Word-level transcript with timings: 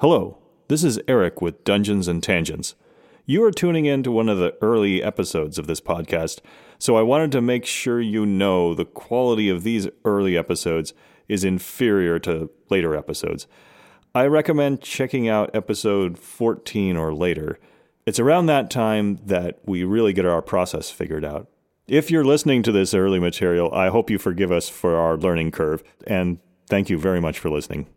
Hello, 0.00 0.38
this 0.68 0.84
is 0.84 1.00
Eric 1.08 1.42
with 1.42 1.64
Dungeons 1.64 2.06
and 2.06 2.22
Tangents. 2.22 2.76
You 3.26 3.42
are 3.42 3.50
tuning 3.50 3.84
in 3.84 4.04
to 4.04 4.12
one 4.12 4.28
of 4.28 4.38
the 4.38 4.56
early 4.62 5.02
episodes 5.02 5.58
of 5.58 5.66
this 5.66 5.80
podcast, 5.80 6.38
so 6.78 6.96
I 6.96 7.02
wanted 7.02 7.32
to 7.32 7.40
make 7.40 7.66
sure 7.66 8.00
you 8.00 8.24
know 8.24 8.74
the 8.74 8.84
quality 8.84 9.48
of 9.48 9.64
these 9.64 9.88
early 10.04 10.38
episodes 10.38 10.94
is 11.26 11.42
inferior 11.42 12.20
to 12.20 12.48
later 12.70 12.94
episodes. 12.94 13.48
I 14.14 14.28
recommend 14.28 14.82
checking 14.82 15.28
out 15.28 15.50
episode 15.52 16.16
14 16.16 16.96
or 16.96 17.12
later. 17.12 17.58
It's 18.06 18.20
around 18.20 18.46
that 18.46 18.70
time 18.70 19.18
that 19.26 19.58
we 19.66 19.82
really 19.82 20.12
get 20.12 20.26
our 20.26 20.42
process 20.42 20.92
figured 20.92 21.24
out. 21.24 21.48
If 21.88 22.08
you're 22.08 22.24
listening 22.24 22.62
to 22.62 22.70
this 22.70 22.94
early 22.94 23.18
material, 23.18 23.74
I 23.74 23.88
hope 23.88 24.10
you 24.10 24.18
forgive 24.18 24.52
us 24.52 24.68
for 24.68 24.94
our 24.94 25.16
learning 25.16 25.50
curve, 25.50 25.82
and 26.06 26.38
thank 26.68 26.88
you 26.88 27.00
very 27.00 27.20
much 27.20 27.40
for 27.40 27.50
listening. 27.50 27.88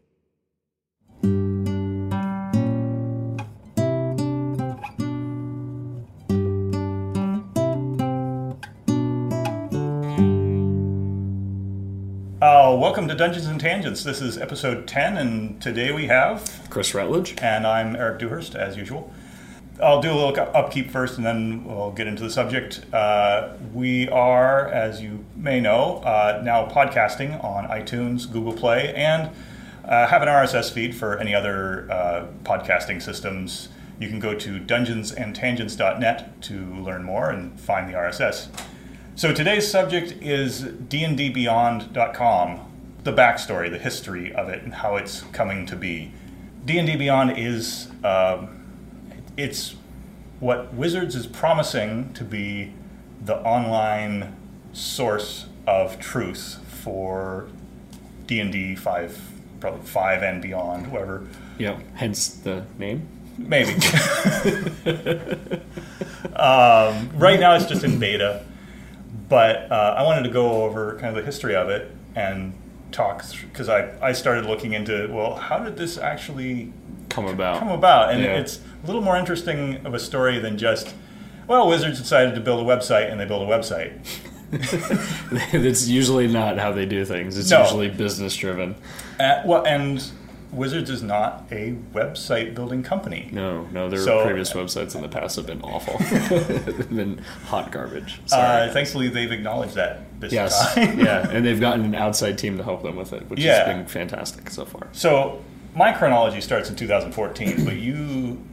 Welcome 12.92 13.08
to 13.08 13.16
Dungeons 13.16 13.46
and 13.46 13.58
Tangents. 13.58 14.04
This 14.04 14.20
is 14.20 14.38
episode 14.38 14.86
10, 14.86 15.16
and 15.16 15.62
today 15.62 15.94
we 15.94 16.08
have. 16.08 16.68
Chris 16.70 16.94
Rutledge. 16.94 17.36
And 17.42 17.66
I'm 17.66 17.96
Eric 17.96 18.20
Dewhurst, 18.20 18.54
as 18.54 18.76
usual. 18.76 19.14
I'll 19.82 20.02
do 20.02 20.12
a 20.12 20.14
little 20.14 20.38
upkeep 20.54 20.92
first, 20.92 21.16
and 21.16 21.26
then 21.26 21.64
we'll 21.64 21.94
get 21.94 22.08
into 22.08 22.22
the 22.22 22.30
subject. 22.30 22.84
Uh, 22.92 23.54
we 23.74 24.10
are, 24.10 24.68
as 24.68 25.02
you 25.02 25.24
may 25.38 25.62
know, 25.62 26.02
uh, 26.04 26.42
now 26.44 26.68
podcasting 26.68 27.42
on 27.42 27.66
iTunes, 27.70 28.30
Google 28.30 28.52
Play, 28.52 28.94
and 28.94 29.32
uh, 29.86 30.08
have 30.08 30.22
an 30.22 30.28
RSS 30.28 30.74
feed 30.74 30.94
for 30.94 31.18
any 31.18 31.34
other 31.34 31.90
uh, 31.90 32.26
podcasting 32.44 33.02
systems. 33.02 33.70
You 34.02 34.10
can 34.10 34.20
go 34.20 34.36
to 34.36 34.60
dungeonsandtangents.net 34.60 36.42
to 36.42 36.76
learn 36.76 37.06
more 37.06 37.30
and 37.30 37.58
find 37.58 37.88
the 37.88 37.94
RSS. 37.94 38.50
So 39.16 39.34
today's 39.34 39.70
subject 39.70 40.14
is 40.22 40.64
dndbeyond.com, 40.64 42.71
the 43.04 43.14
backstory, 43.14 43.70
the 43.70 43.80
history 43.80 44.34
of 44.34 44.50
it, 44.50 44.64
and 44.64 44.74
how 44.74 44.96
it's 44.96 45.22
coming 45.32 45.66
to 45.68 45.76
be. 45.76 46.12
D&D 46.66 46.96
Beyond 46.96 47.38
is 47.38 47.88
um, 48.04 48.64
it's 49.38 49.76
what 50.40 50.74
Wizards 50.74 51.16
is 51.16 51.28
promising 51.28 52.14
to 52.14 52.24
be 52.24 52.74
the 53.24 53.38
online 53.38 54.36
source 54.74 55.48
of 55.68 56.00
truth 56.00 56.60
for 56.84 57.48
D&D 58.28 58.76
5 58.76 59.32
probably 59.60 59.86
5 59.86 60.24
and 60.24 60.42
beyond, 60.42 60.92
whatever. 60.92 61.28
Yeah, 61.60 61.80
hence 61.94 62.30
the 62.30 62.66
name. 62.80 63.08
Maybe. 63.38 63.74
um, 66.36 67.10
right 67.18 67.40
now 67.40 67.56
it's 67.56 67.66
just 67.66 67.84
in 67.84 68.00
beta 68.00 68.44
but 69.32 69.72
uh, 69.72 69.96
I 69.98 70.04
wanted 70.04 70.24
to 70.24 70.30
go 70.30 70.64
over 70.64 70.98
kind 71.00 71.08
of 71.08 71.16
the 71.16 71.24
history 71.24 71.56
of 71.56 71.70
it 71.70 71.90
and 72.16 72.52
talk 72.92 73.24
because 73.44 73.70
I, 73.70 73.94
I 74.02 74.12
started 74.14 74.46
looking 74.46 74.74
into 74.74 75.08
well 75.12 75.36
how 75.36 75.60
did 75.60 75.78
this 75.78 75.98
actually 75.98 76.74
come 77.10 77.26
about. 77.26 77.60
come 77.60 77.70
about? 77.70 78.12
And 78.12 78.24
yeah. 78.24 78.38
it's 78.38 78.60
a 78.84 78.88
little 78.88 79.02
more 79.02 79.18
interesting 79.18 79.86
of 79.86 79.94
a 79.94 80.00
story 80.00 80.40
than 80.40 80.58
just 80.58 80.94
well 81.48 81.68
wizards 81.68 82.00
decided 82.00 82.36
to 82.36 82.42
build 82.42 82.66
a 82.66 82.70
website 82.70 83.12
and 83.12 83.20
they 83.20 83.26
built 83.26 83.44
a 83.44 83.52
website. 83.52 84.00
It's 85.54 85.88
usually 85.88 86.28
not 86.28 86.58
how 86.58 86.74
they 86.74 86.86
do 86.86 87.06
things. 87.06 87.38
It's 87.38 87.52
no. 87.52 87.62
usually 87.62 87.90
business 87.90 88.36
driven 88.36 88.76
uh, 89.18 89.42
well 89.46 89.66
and 89.66 90.04
Wizards 90.52 90.90
is 90.90 91.02
not 91.02 91.46
a 91.50 91.76
website 91.94 92.54
building 92.54 92.84
company. 92.84 93.30
No, 93.32 93.64
no, 93.72 93.90
their 93.90 94.00
so, 94.00 94.26
previous 94.26 94.52
websites 94.52 94.96
in 94.96 95.02
the 95.02 95.08
past 95.08 95.38
have 95.38 95.48
been 95.48 95.62
awful. 95.62 95.98
they've 95.98 96.90
been 96.96 97.20
hot 97.46 97.72
garbage. 97.72 98.20
Uh, 98.32 98.72
thankfully, 98.72 99.08
they've 99.08 99.32
acknowledged 99.32 99.76
that 99.76 100.02
this 100.20 100.34
yes. 100.34 100.74
time. 100.76 101.00
yeah, 101.00 101.30
and 101.32 101.46
they've 101.46 101.60
gotten 101.60 101.86
an 101.86 101.96
outside 101.96 102.38
team 102.38 102.58
to 102.58 102.64
help 102.64 102.84
them 102.84 102.98
with 102.98 103.14
it, 103.14 103.30
which 103.30 103.40
yeah. 103.40 103.66
has 103.66 103.68
been 103.68 103.86
fantastic 103.86 104.50
so 104.50 104.66
far. 104.66 104.88
So, 104.92 105.42
my 105.74 105.94
chronology 105.94 106.42
starts 106.42 106.70
in 106.70 106.76
2014, 106.76 107.64
but 107.64 107.76
you 107.78 108.44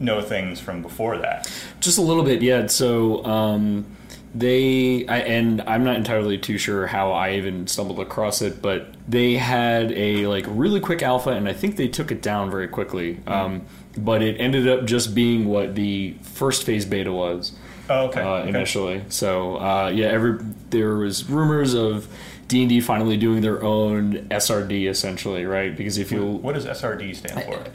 know 0.00 0.20
things 0.20 0.58
from 0.60 0.82
before 0.82 1.18
that. 1.18 1.50
Just 1.80 1.98
a 1.98 2.02
little 2.02 2.24
bit, 2.24 2.42
yeah. 2.42 2.66
So, 2.66 3.24
um, 3.24 3.86
they 4.34 5.06
I, 5.06 5.18
and 5.18 5.62
I'm 5.62 5.84
not 5.84 5.96
entirely 5.96 6.38
too 6.38 6.58
sure 6.58 6.86
how 6.86 7.12
I 7.12 7.32
even 7.32 7.66
stumbled 7.66 8.00
across 8.00 8.42
it, 8.42 8.60
but 8.60 8.88
they 9.06 9.34
had 9.34 9.92
a 9.92 10.26
like 10.26 10.44
really 10.48 10.80
quick 10.80 11.02
alpha, 11.02 11.30
and 11.30 11.48
I 11.48 11.52
think 11.52 11.76
they 11.76 11.88
took 11.88 12.12
it 12.12 12.22
down 12.22 12.50
very 12.50 12.68
quickly. 12.68 13.14
Mm-hmm. 13.14 13.32
Um, 13.32 13.66
but 13.96 14.22
it 14.22 14.36
ended 14.38 14.68
up 14.68 14.84
just 14.84 15.14
being 15.14 15.46
what 15.46 15.74
the 15.74 16.14
first 16.22 16.64
phase 16.64 16.84
beta 16.84 17.12
was. 17.12 17.52
Oh, 17.90 18.06
okay. 18.08 18.20
Uh, 18.20 18.44
initially, 18.44 19.02
so 19.08 19.56
uh, 19.56 19.90
yeah, 19.94 20.06
every 20.06 20.38
there 20.70 20.96
was 20.96 21.28
rumors 21.28 21.74
of 21.74 22.06
D 22.48 22.62
and 22.62 22.68
D 22.68 22.80
finally 22.80 23.16
doing 23.16 23.40
their 23.40 23.62
own 23.62 24.28
SRD 24.28 24.88
essentially, 24.88 25.46
right? 25.46 25.74
Because 25.74 25.96
if 25.96 26.12
you 26.12 26.24
what 26.24 26.54
does 26.54 26.66
SRD 26.66 27.16
stand 27.16 27.44
for? 27.44 27.60
I, 27.60 27.68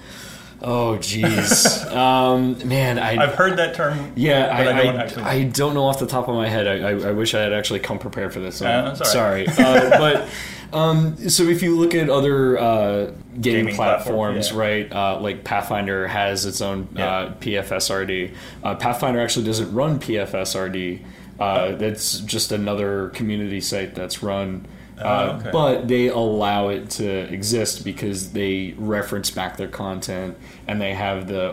Oh, 0.66 0.97
jeez, 0.97 1.94
um, 1.94 2.57
man, 2.66 2.97
I, 2.97 3.25
have 3.25 3.35
heard 3.35 3.57
that 3.57 3.75
term. 3.75 4.13
Yeah, 4.16 4.46
I, 4.46 4.62
I, 4.62 4.84
don't 4.84 5.18
I, 5.18 5.29
I, 5.29 5.44
don't 5.44 5.74
know 5.74 5.84
off 5.84 6.00
the 6.00 6.07
top 6.07 6.29
of 6.29 6.35
my 6.35 6.47
head. 6.47 6.68
I, 6.68 7.09
I, 7.09 7.12
wish 7.12 7.34
I 7.34 7.41
had 7.41 7.51
actually 7.51 7.81
come 7.81 8.00
prepared 8.00 8.34
for 8.34 8.40
this. 8.40 8.62
Uh, 8.62 8.96
sorry, 8.96 9.46
uh, 9.46 9.90
but 9.90 10.29
um, 10.72 11.18
so 11.29 11.44
if 11.44 11.63
you 11.63 11.78
look 11.78 11.94
at 11.94 12.09
other 12.09 12.57
uh, 12.57 13.06
gaming, 13.41 13.41
gaming, 13.41 13.75
platforms, 13.75 14.47
platform, 14.47 14.62
yeah. 14.62 14.85
right, 14.85 14.94
uh, 14.94 15.19
like 15.19 15.44
Pathfinder 15.44 16.07
has 16.07 16.46
its 16.46 16.62
own 16.62 16.88
uh, 16.95 16.97
yeah. 16.97 17.34
PFSRD. 17.41 18.34
Uh, 18.63 18.75
Pathfinder 18.75 19.19
actually 19.19 19.45
doesn't 19.45 19.74
run 19.74 20.00
PFSRD. 20.00 21.03
That's 21.38 22.19
just 22.19 22.53
another 22.53 23.09
community 23.09 23.59
site 23.59 23.95
that's 23.95 24.24
run 24.24 24.66
uh, 25.03 25.38
okay. 25.40 25.50
But 25.52 25.88
they 25.88 26.08
allow 26.08 26.69
it 26.69 26.90
to 26.91 27.08
exist 27.34 27.84
because 27.84 28.31
they 28.31 28.75
reference 28.78 29.31
back 29.31 29.58
their 29.58 29.68
content 29.68 30.38
and 30.68 30.81
they 30.81 30.94
have 30.94 31.28
the 31.28 31.52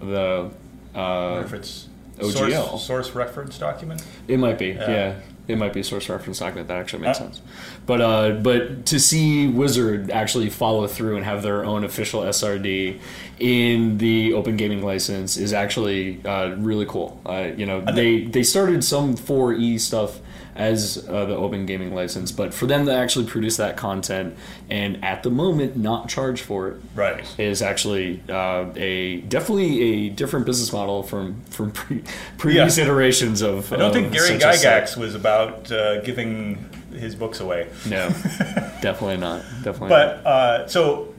the 0.00 0.50
uh, 0.98 1.42
if 1.44 1.52
it's 1.52 1.88
OGL 2.18 2.68
source, 2.68 2.86
source, 2.86 3.10
reference 3.12 3.58
document. 3.58 4.04
It 4.28 4.38
might 4.38 4.58
be, 4.58 4.68
yeah. 4.68 4.90
yeah. 4.90 5.20
It 5.48 5.58
might 5.58 5.72
be 5.72 5.80
a 5.80 5.84
source 5.84 6.08
reference 6.08 6.38
document. 6.38 6.68
That 6.68 6.78
actually 6.78 7.02
makes 7.02 7.18
uh, 7.18 7.24
sense. 7.24 7.40
But 7.84 8.00
uh, 8.00 8.30
but 8.32 8.86
to 8.86 9.00
see 9.00 9.48
Wizard 9.48 10.10
actually 10.10 10.48
follow 10.48 10.86
through 10.86 11.16
and 11.16 11.24
have 11.24 11.42
their 11.42 11.64
own 11.64 11.82
official 11.82 12.22
SRD 12.22 13.00
in 13.40 13.98
the 13.98 14.32
Open 14.34 14.56
Gaming 14.56 14.82
license 14.82 15.36
is 15.36 15.52
actually 15.52 16.24
uh, 16.24 16.54
really 16.56 16.86
cool. 16.86 17.20
Uh, 17.26 17.50
you 17.56 17.66
know, 17.66 17.80
they 17.80 18.24
they 18.24 18.44
started 18.44 18.84
some 18.84 19.16
4E 19.16 19.80
stuff 19.80 20.20
as 20.54 21.06
uh, 21.08 21.24
the 21.24 21.36
open 21.36 21.66
gaming 21.66 21.94
license, 21.94 22.32
but 22.32 22.52
for 22.52 22.66
them 22.66 22.86
to 22.86 22.92
actually 22.92 23.26
produce 23.26 23.56
that 23.56 23.76
content 23.76 24.36
and 24.68 25.02
at 25.04 25.22
the 25.22 25.30
moment 25.30 25.76
not 25.76 26.08
charge 26.08 26.42
for 26.42 26.68
it, 26.68 26.76
right, 26.94 27.24
is 27.38 27.62
actually 27.62 28.22
uh, 28.28 28.66
a 28.76 29.20
definitely 29.22 29.82
a 29.82 30.08
different 30.10 30.46
business 30.46 30.72
model 30.72 31.02
from 31.02 31.40
from 31.44 31.70
pre- 31.72 32.02
previous 32.38 32.78
yeah. 32.78 32.84
iterations 32.84 33.42
of. 33.42 33.72
I 33.72 33.76
don't 33.76 33.88
of 33.88 33.92
think 33.94 34.12
Gary 34.12 34.38
Gygax 34.38 34.96
was 34.96 35.14
about 35.14 35.70
uh, 35.70 36.00
giving 36.02 36.56
his 36.92 37.14
books 37.14 37.40
away. 37.40 37.68
No, 37.86 38.08
definitely 38.82 39.18
not. 39.18 39.42
Definitely. 39.62 39.88
But 39.90 40.26
uh, 40.26 40.66
so 40.66 41.14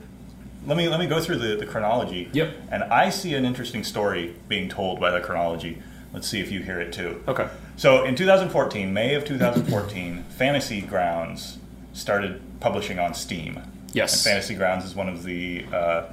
let 0.66 0.76
me 0.76 0.88
let 0.88 1.00
me 1.00 1.06
go 1.06 1.20
through 1.20 1.38
the, 1.38 1.56
the 1.56 1.66
chronology. 1.66 2.28
Yep. 2.32 2.54
And 2.70 2.84
I 2.84 3.10
see 3.10 3.34
an 3.34 3.44
interesting 3.44 3.84
story 3.84 4.34
being 4.48 4.68
told 4.68 5.00
by 5.00 5.10
the 5.10 5.20
chronology. 5.20 5.82
Let's 6.12 6.28
see 6.28 6.40
if 6.40 6.52
you 6.52 6.60
hear 6.60 6.80
it 6.80 6.92
too. 6.92 7.22
Okay. 7.26 7.48
So 7.82 8.04
in 8.04 8.14
2014, 8.14 8.94
May 8.94 9.16
of 9.16 9.24
2014, 9.24 10.22
Fantasy 10.28 10.82
Grounds 10.82 11.58
started 11.92 12.40
publishing 12.60 13.00
on 13.00 13.12
Steam. 13.12 13.60
Yes. 13.92 14.12
And 14.12 14.34
Fantasy 14.34 14.54
Grounds 14.54 14.84
is 14.84 14.94
one 14.94 15.08
of 15.08 15.24
the 15.24 15.64
uh, 15.72 16.04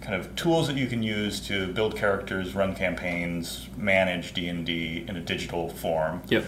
kind 0.00 0.14
of 0.14 0.34
tools 0.36 0.68
that 0.68 0.78
you 0.78 0.86
can 0.86 1.02
use 1.02 1.38
to 1.48 1.70
build 1.74 1.96
characters, 1.96 2.54
run 2.54 2.74
campaigns, 2.74 3.68
manage 3.76 4.32
D&D 4.32 5.04
in 5.06 5.14
a 5.14 5.20
digital 5.20 5.68
form. 5.68 6.22
Yep. 6.28 6.46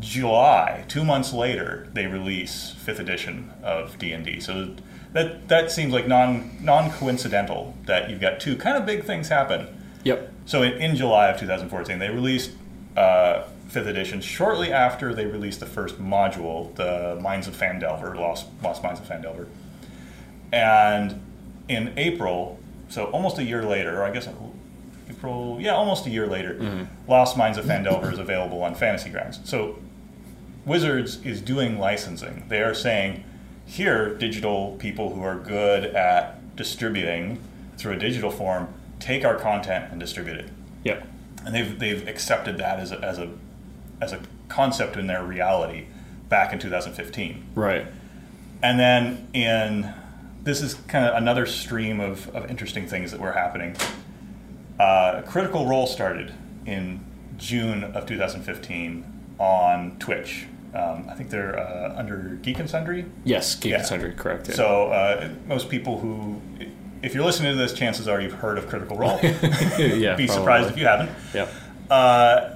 July, 0.00 0.84
two 0.86 1.02
months 1.02 1.32
later, 1.32 1.88
they 1.94 2.06
release 2.06 2.72
fifth 2.72 3.00
edition 3.00 3.54
of 3.62 3.98
D&D. 3.98 4.38
So 4.40 4.74
that 5.14 5.48
that 5.48 5.70
seems 5.70 5.94
like 5.94 6.06
non 6.06 6.58
non 6.60 6.90
coincidental 6.90 7.74
that 7.86 8.10
you've 8.10 8.20
got 8.20 8.38
two 8.38 8.54
kind 8.54 8.76
of 8.76 8.84
big 8.84 9.04
things 9.04 9.28
happen. 9.28 9.66
Yep. 10.04 10.30
So 10.44 10.62
in, 10.62 10.72
in 10.72 10.94
July 10.94 11.30
of 11.30 11.40
2014, 11.40 11.98
they 11.98 12.10
released 12.10 12.50
uh, 12.98 13.44
fifth 13.74 13.86
edition. 13.86 14.20
Shortly 14.20 14.72
after 14.72 15.12
they 15.12 15.26
released 15.26 15.60
the 15.60 15.66
first 15.66 16.00
module, 16.00 16.74
the 16.76 17.18
Mines 17.20 17.46
of 17.48 17.56
Phandelver, 17.56 18.16
Lost 18.16 18.46
Lost 18.62 18.82
Mines 18.82 19.00
of 19.00 19.06
Phandelver, 19.06 19.46
and 20.52 21.20
in 21.68 21.92
April, 21.96 22.58
so 22.88 23.06
almost 23.06 23.38
a 23.38 23.44
year 23.44 23.62
later, 23.64 24.00
or 24.00 24.04
I 24.04 24.10
guess 24.12 24.28
April, 25.10 25.58
yeah, 25.60 25.74
almost 25.74 26.06
a 26.06 26.10
year 26.10 26.26
later, 26.26 26.54
mm-hmm. 26.54 26.84
Lost 27.10 27.36
Mines 27.36 27.58
of 27.58 27.64
Phandelver 27.64 28.12
is 28.12 28.18
available 28.18 28.62
on 28.62 28.74
Fantasy 28.74 29.10
Grounds. 29.10 29.40
So 29.44 29.78
Wizards 30.64 31.24
is 31.24 31.40
doing 31.40 31.78
licensing. 31.78 32.44
They 32.48 32.62
are 32.62 32.74
saying, 32.74 33.24
here, 33.66 34.14
digital 34.14 34.76
people 34.78 35.14
who 35.14 35.22
are 35.22 35.36
good 35.36 35.84
at 35.84 36.56
distributing 36.56 37.40
through 37.76 37.94
a 37.94 37.98
digital 37.98 38.30
form, 38.30 38.72
take 39.00 39.24
our 39.24 39.36
content 39.36 39.90
and 39.90 39.98
distribute 39.98 40.36
it. 40.36 40.50
Yep. 40.84 41.06
And 41.44 41.54
they've 41.54 41.78
they've 41.78 42.06
accepted 42.06 42.56
that 42.58 42.78
as 42.78 42.92
a, 42.92 42.98
as 43.00 43.18
a 43.18 43.30
as 44.04 44.12
a 44.12 44.20
concept 44.48 44.96
in 44.96 45.06
their 45.06 45.24
reality 45.24 45.86
back 46.28 46.52
in 46.52 46.58
2015. 46.58 47.44
Right. 47.54 47.86
And 48.62 48.78
then 48.78 49.28
in 49.32 49.92
this 50.42 50.60
is 50.60 50.74
kind 50.88 51.06
of 51.06 51.14
another 51.16 51.46
stream 51.46 52.00
of, 52.00 52.28
of 52.36 52.50
interesting 52.50 52.86
things 52.86 53.10
that 53.12 53.20
were 53.20 53.32
happening. 53.32 53.74
Uh, 54.78 55.22
Critical 55.22 55.66
Role 55.66 55.86
started 55.86 56.32
in 56.66 57.00
June 57.38 57.82
of 57.84 58.06
2015 58.06 59.04
on 59.38 59.96
Twitch. 59.98 60.46
Um, 60.74 61.06
I 61.08 61.14
think 61.14 61.30
they're 61.30 61.58
uh, 61.58 61.94
under 61.96 62.38
Geek 62.42 62.58
and 62.58 62.68
Sundry. 62.68 63.06
Yes, 63.24 63.54
Geek 63.54 63.70
Yeah. 63.70 63.78
and 63.78 63.86
Sundry, 63.86 64.12
correct. 64.12 64.48
yeah. 64.48 64.54
So 64.54 64.88
uh, 64.88 65.28
most 65.46 65.70
people 65.70 65.98
who, 66.00 66.40
if 67.02 67.14
you're 67.14 67.24
listening 67.24 67.52
to 67.52 67.58
this, 67.58 67.72
chances 67.72 68.06
are 68.08 68.20
you've 68.20 68.32
heard 68.34 68.58
of 68.58 68.68
Critical 68.68 68.96
Role. 68.98 69.18
yeah, 69.22 69.28
Be 69.78 69.78
probably. 69.78 70.26
surprised 70.28 70.70
if 70.70 70.76
you 70.76 70.86
haven't. 70.86 71.10
Yep. 71.32 71.52
Uh, 71.90 72.54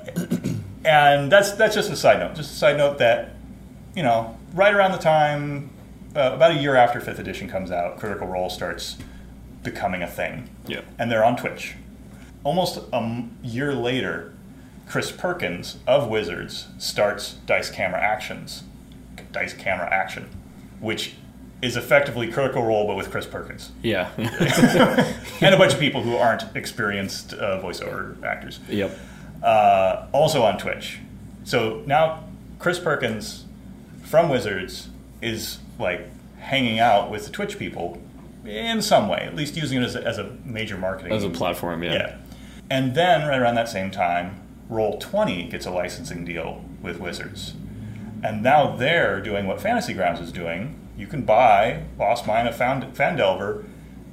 and 0.88 1.30
that's 1.30 1.52
that's 1.52 1.74
just 1.74 1.90
a 1.90 1.96
side 1.96 2.18
note. 2.20 2.34
Just 2.34 2.52
a 2.52 2.54
side 2.56 2.76
note 2.76 2.98
that 2.98 3.34
you 3.94 4.02
know, 4.02 4.36
right 4.54 4.72
around 4.74 4.92
the 4.92 4.98
time, 4.98 5.70
uh, 6.14 6.30
about 6.34 6.52
a 6.52 6.54
year 6.54 6.76
after 6.76 7.00
Fifth 7.00 7.18
Edition 7.18 7.48
comes 7.48 7.70
out, 7.70 7.98
Critical 7.98 8.26
Role 8.28 8.48
starts 8.50 8.96
becoming 9.64 10.02
a 10.02 10.06
thing, 10.06 10.48
Yep. 10.66 10.84
and 10.98 11.10
they're 11.10 11.24
on 11.24 11.36
Twitch. 11.36 11.74
Almost 12.44 12.78
a 12.92 12.96
m- 12.96 13.36
year 13.42 13.74
later, 13.74 14.32
Chris 14.88 15.10
Perkins 15.10 15.78
of 15.86 16.08
Wizards 16.08 16.68
starts 16.78 17.34
Dice 17.46 17.70
Camera 17.70 18.00
Actions, 18.00 18.62
Dice 19.32 19.52
Camera 19.52 19.88
Action, 19.92 20.28
which 20.80 21.14
is 21.60 21.76
effectively 21.76 22.28
Critical 22.30 22.62
Role 22.62 22.86
but 22.86 22.94
with 22.96 23.10
Chris 23.10 23.26
Perkins 23.26 23.72
Yeah. 23.82 24.10
and 24.16 25.54
a 25.54 25.58
bunch 25.58 25.74
of 25.74 25.80
people 25.80 26.02
who 26.04 26.14
aren't 26.16 26.44
experienced 26.56 27.34
uh, 27.34 27.60
voiceover 27.60 28.22
actors 28.22 28.60
yep. 28.68 28.96
Uh, 29.42 30.06
also 30.12 30.42
on 30.42 30.58
Twitch. 30.58 30.98
So 31.44 31.82
now 31.86 32.24
Chris 32.58 32.78
Perkins 32.78 33.44
from 34.02 34.28
Wizards 34.28 34.88
is 35.22 35.58
like 35.78 36.08
hanging 36.38 36.78
out 36.78 37.10
with 37.10 37.24
the 37.26 37.30
Twitch 37.30 37.58
people 37.58 38.00
in 38.44 38.80
some 38.80 39.08
way, 39.08 39.18
at 39.18 39.34
least 39.34 39.56
using 39.56 39.82
it 39.82 39.84
as 39.84 39.94
a, 39.94 40.04
as 40.04 40.18
a 40.18 40.36
major 40.44 40.76
marketing 40.78 41.12
As 41.12 41.24
a 41.24 41.30
platform, 41.30 41.82
yeah. 41.82 41.92
yeah. 41.92 42.16
And 42.70 42.94
then 42.94 43.26
right 43.28 43.38
around 43.38 43.56
that 43.56 43.68
same 43.68 43.90
time, 43.90 44.40
Roll 44.68 44.98
Twenty 44.98 45.48
gets 45.48 45.66
a 45.66 45.70
licensing 45.70 46.24
deal 46.24 46.64
with 46.82 46.98
Wizards, 47.00 47.54
and 48.22 48.42
now 48.42 48.76
they're 48.76 49.20
doing 49.20 49.46
what 49.46 49.60
Fantasy 49.60 49.94
Grounds 49.94 50.20
is 50.20 50.32
doing. 50.32 50.78
You 50.96 51.06
can 51.06 51.22
buy 51.22 51.84
Lost 51.98 52.26
Mine 52.26 52.46
of 52.46 52.56
Fan- 52.56 52.92
Phandelver 52.92 53.64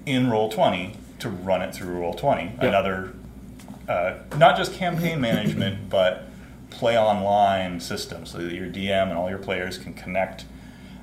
in 0.06 0.30
Roll 0.30 0.50
Twenty 0.50 0.98
to 1.20 1.30
run 1.30 1.62
it 1.62 1.74
through 1.76 2.00
Roll 2.00 2.14
Twenty. 2.14 2.54
Another, 2.60 3.14
uh, 3.88 4.16
not 4.38 4.58
just 4.58 4.74
campaign 4.74 5.22
management, 5.22 5.90
but 5.90 6.28
play 6.70 6.98
online 6.98 7.80
system, 7.80 8.26
so 8.26 8.40
that 8.40 8.54
your 8.54 8.68
DM 8.68 9.10
and 9.10 9.14
all 9.14 9.30
your 9.30 9.40
players 9.40 9.78
can 9.78 9.94
connect 9.94 10.46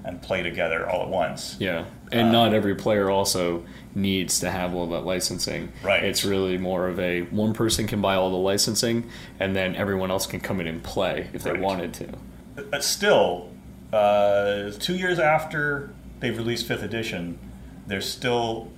and 0.04 0.20
play 0.20 0.42
together 0.42 0.88
all 0.88 1.02
at 1.02 1.08
once. 1.08 1.56
Yeah, 1.58 1.84
and 2.10 2.32
not 2.32 2.54
every 2.54 2.74
player 2.74 3.08
also 3.08 3.64
needs 3.94 4.40
to 4.40 4.50
have 4.50 4.74
all 4.74 4.86
that 4.88 5.00
licensing. 5.00 5.72
Right. 5.82 6.02
It's 6.02 6.24
really 6.24 6.58
more 6.58 6.88
of 6.88 6.98
a 6.98 7.22
one 7.22 7.52
person 7.52 7.86
can 7.86 8.00
buy 8.00 8.16
all 8.16 8.30
the 8.30 8.36
licensing, 8.36 9.08
and 9.38 9.54
then 9.54 9.76
everyone 9.76 10.10
else 10.10 10.26
can 10.26 10.40
come 10.40 10.60
in 10.60 10.66
and 10.66 10.82
play 10.82 11.28
if 11.32 11.42
they 11.42 11.52
wanted 11.52 11.94
to. 11.94 12.08
But 12.70 12.84
still, 12.84 13.50
uh, 13.92 14.70
two 14.78 14.96
years 14.96 15.18
after 15.18 15.94
they've 16.20 16.36
released 16.36 16.66
fifth 16.66 16.82
edition, 16.82 17.38
they're 17.86 18.00
still 18.00 18.70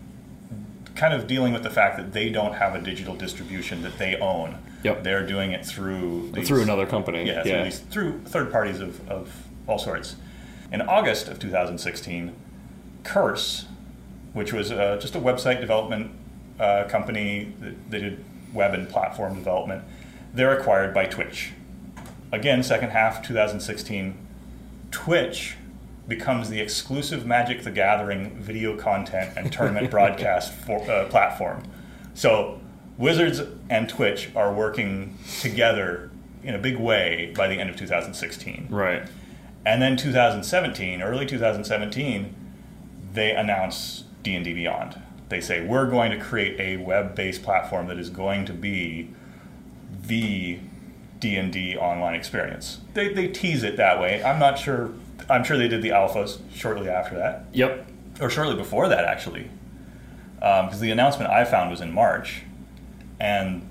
kind 0.95 1.13
of 1.13 1.27
dealing 1.27 1.53
with 1.53 1.63
the 1.63 1.71
fact 1.71 1.97
that 1.97 2.13
they 2.13 2.31
don't 2.31 2.55
have 2.55 2.75
a 2.75 2.81
digital 2.81 3.15
distribution 3.15 3.83
that 3.83 3.99
they 3.99 4.17
own. 4.17 4.59
Yep. 4.85 5.03
They're 5.03 5.27
doing 5.27 5.53
it 5.53 5.65
through 5.65 6.31
these, 6.33 6.47
Through 6.47 6.63
another 6.63 6.87
company. 6.87 7.27
yeah, 7.27 7.43
through, 7.43 7.51
yeah. 7.51 7.65
these, 7.65 7.79
through 7.81 8.21
third 8.21 8.53
parties 8.53 8.81
of, 8.81 9.09
of 9.09 9.33
all 9.67 9.79
sorts. 9.79 10.17
In 10.71 10.83
August 10.83 11.29
of 11.29 11.39
2016, 11.39 12.35
Curse, 13.03 13.67
which 14.33 14.53
was 14.53 14.71
uh, 14.71 14.99
just 15.01 15.15
a 15.15 15.21
website 15.21 15.61
development 15.61 16.13
uh, 16.61 16.85
company 16.89 17.53
that 17.61 17.91
they 17.91 18.01
did 18.01 18.25
web 18.53 18.75
and 18.75 18.89
platform 18.89 19.35
development, 19.35 19.85
they're 20.33 20.57
acquired 20.57 20.93
by 20.95 21.07
Twitch. 21.07 21.53
Again, 22.33 22.63
second 22.63 22.91
half 22.91 23.23
2016, 23.25 24.17
Twitch 24.91 25.57
becomes 26.07 26.51
the 26.51 26.61
exclusive 26.61 27.25
Magic 27.25 27.63
the 27.63 27.71
Gathering 27.71 28.37
video 28.37 28.77
content 28.77 29.33
and 29.37 29.53
tournament 29.53 29.91
broadcast 29.91 30.53
for, 30.53 30.79
uh, 30.91 31.07
platform. 31.09 31.63
So 32.15 32.61
Wizards 32.99 33.41
and 33.71 33.89
Twitch 33.89 34.31
are 34.37 34.53
working 34.53 35.19
together 35.41 36.11
in 36.43 36.55
a 36.55 36.59
big 36.59 36.77
way 36.77 37.33
by 37.37 37.49
the 37.49 37.55
end 37.55 37.71
of 37.71 37.77
2016. 37.77 38.69
Right. 38.71 39.03
And 39.67 39.81
then 39.81 39.97
2017, 39.97 41.03
early 41.03 41.25
2017, 41.27 42.35
they 43.15 43.33
announce 43.33 44.05
D&D 44.23 44.53
Beyond. 44.53 45.01
They 45.31 45.41
say 45.41 45.65
we're 45.67 45.89
going 45.89 46.11
to 46.11 46.19
create 46.19 46.61
a 46.61 46.77
web-based 46.77 47.43
platform 47.43 47.87
that 47.89 47.99
is 47.99 48.11
going 48.11 48.45
to 48.47 48.53
be 48.53 49.11
the 50.07 50.59
D&D 51.19 51.77
online 51.77 52.15
experience. 52.15 52.81
They, 52.93 53.13
they 53.13 53.29
tease 53.29 53.63
it 53.63 53.77
that 53.79 53.99
way. 53.99 54.23
I'm 54.23 54.39
not 54.39 54.59
sure. 54.59 54.93
I'm 55.29 55.45
sure 55.45 55.57
they 55.57 55.69
did 55.69 55.83
the 55.83 55.91
alphas 55.91 56.39
shortly 56.55 56.89
after 56.89 57.17
that, 57.17 57.45
Yep. 57.53 57.87
or 58.21 58.31
shortly 58.31 58.57
before 58.57 58.89
that, 58.89 59.05
actually, 59.05 59.49
um, 60.43 60.67
because 60.67 60.81
the 60.81 60.91
announcement 60.91 61.31
I 61.31 61.45
found 61.45 61.71
was 61.71 61.81
in 61.81 61.93
March, 61.93 62.43
and 63.21 63.67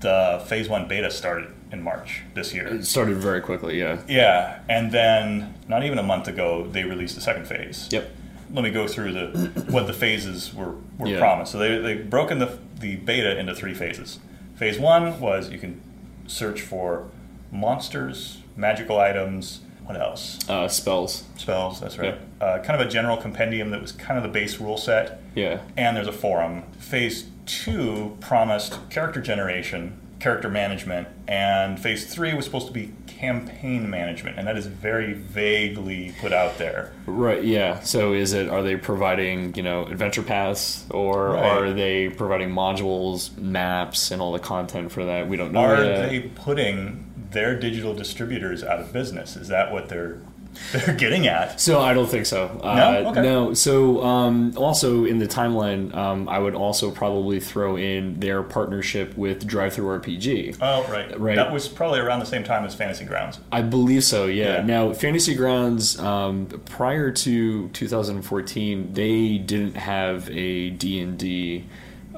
the 0.00 0.42
phase 0.46 0.68
one 0.68 0.88
beta 0.88 1.10
started 1.10 1.48
in 1.70 1.82
March 1.82 2.22
this 2.34 2.54
year. 2.54 2.66
It 2.68 2.86
started 2.86 3.16
very 3.18 3.40
quickly. 3.40 3.78
Yeah. 3.78 3.98
Yeah, 4.08 4.60
and 4.68 4.90
then 4.90 5.54
not 5.68 5.84
even 5.84 5.98
a 5.98 6.02
month 6.02 6.26
ago, 6.28 6.66
they 6.70 6.84
released 6.84 7.14
the 7.14 7.20
second 7.20 7.46
phase. 7.46 7.88
Yep. 7.92 8.10
Let 8.50 8.64
me 8.64 8.70
go 8.70 8.88
through 8.88 9.12
the 9.12 9.62
what 9.70 9.86
the 9.86 9.92
phases 9.92 10.54
were, 10.54 10.74
were 10.96 11.08
Yeah. 11.08 11.18
promised. 11.18 11.52
So 11.52 11.58
they 11.58 11.78
they've 11.78 12.08
broken 12.08 12.38
the 12.38 12.58
the 12.80 12.96
beta 12.96 13.38
into 13.38 13.54
three 13.54 13.74
phases. 13.74 14.18
Phase 14.56 14.78
one 14.78 15.20
was 15.20 15.50
you 15.50 15.58
can 15.58 15.80
search 16.26 16.62
for 16.62 17.08
monsters, 17.52 18.38
magical 18.56 18.98
items. 18.98 19.60
What 19.88 19.98
else? 19.98 20.38
Uh, 20.50 20.68
spells. 20.68 21.24
Spells. 21.38 21.80
That's 21.80 21.96
right. 21.96 22.18
Uh, 22.42 22.58
kind 22.58 22.78
of 22.78 22.86
a 22.86 22.90
general 22.90 23.16
compendium 23.16 23.70
that 23.70 23.80
was 23.80 23.90
kind 23.90 24.18
of 24.18 24.22
the 24.22 24.28
base 24.28 24.60
rule 24.60 24.76
set 24.76 25.22
Yeah. 25.34 25.60
and 25.78 25.96
there's 25.96 26.06
a 26.08 26.12
forum. 26.12 26.64
Phase 26.78 27.24
two 27.46 28.14
promised 28.20 28.78
character 28.90 29.22
generation, 29.22 29.98
character 30.20 30.50
management, 30.50 31.08
and 31.26 31.80
phase 31.80 32.04
three 32.12 32.34
was 32.34 32.44
supposed 32.44 32.66
to 32.66 32.72
be 32.72 32.92
campaign 33.06 33.88
management, 33.88 34.38
and 34.38 34.46
that 34.46 34.58
is 34.58 34.66
very 34.66 35.14
vaguely 35.14 36.14
put 36.20 36.34
out 36.34 36.58
there. 36.58 36.92
Right. 37.06 37.42
Yeah. 37.42 37.80
So 37.80 38.12
is 38.12 38.34
it? 38.34 38.48
Are 38.50 38.62
they 38.62 38.76
providing 38.76 39.54
you 39.54 39.62
know 39.62 39.86
adventure 39.86 40.22
paths, 40.22 40.84
or 40.90 41.30
Right. 41.30 41.44
are 41.44 41.72
they 41.72 42.10
providing 42.10 42.50
modules, 42.50 43.34
maps, 43.38 44.10
and 44.10 44.20
all 44.20 44.32
the 44.32 44.38
content 44.38 44.92
for 44.92 45.06
that? 45.06 45.28
We 45.28 45.38
don't 45.38 45.52
know 45.52 45.60
Are 45.60 45.82
yet. 45.82 46.10
they 46.10 46.20
putting 46.20 47.07
their 47.30 47.58
digital 47.58 47.94
distributors 47.94 48.62
out 48.64 48.80
of 48.80 48.92
business? 48.92 49.36
Is 49.36 49.48
that 49.48 49.72
what 49.72 49.88
they're 49.88 50.18
they're 50.72 50.94
getting 50.94 51.26
at? 51.26 51.60
So 51.60 51.80
I 51.80 51.92
don't 51.92 52.08
think 52.08 52.26
so. 52.26 52.46
Uh, 52.64 53.04
Okay. 53.10 53.22
No. 53.22 53.54
So 53.54 54.02
um, 54.02 54.54
also 54.56 55.04
in 55.04 55.18
the 55.18 55.26
timeline, 55.28 55.94
um, 55.94 56.28
I 56.28 56.38
would 56.38 56.54
also 56.54 56.90
probably 56.90 57.38
throw 57.38 57.76
in 57.76 58.18
their 58.18 58.42
partnership 58.42 59.16
with 59.16 59.46
Drive 59.46 59.74
Through 59.74 60.00
RPG. 60.00 60.56
Oh, 60.60 60.84
right. 60.90 61.18
Right. 61.20 61.36
That 61.36 61.52
was 61.52 61.68
probably 61.68 62.00
around 62.00 62.20
the 62.20 62.26
same 62.26 62.44
time 62.44 62.64
as 62.64 62.74
Fantasy 62.74 63.04
Grounds. 63.04 63.38
I 63.52 63.60
believe 63.62 64.02
so. 64.04 64.26
Yeah. 64.26 64.56
Yeah. 64.56 64.62
Now, 64.62 64.92
Fantasy 64.94 65.34
Grounds, 65.34 65.98
um, 66.00 66.46
prior 66.64 67.12
to 67.12 67.68
2014, 67.68 68.94
they 68.94 69.38
didn't 69.38 69.74
have 69.76 70.28
a 70.30 70.70
D 70.70 70.98
and 71.00 71.18
D 71.18 71.66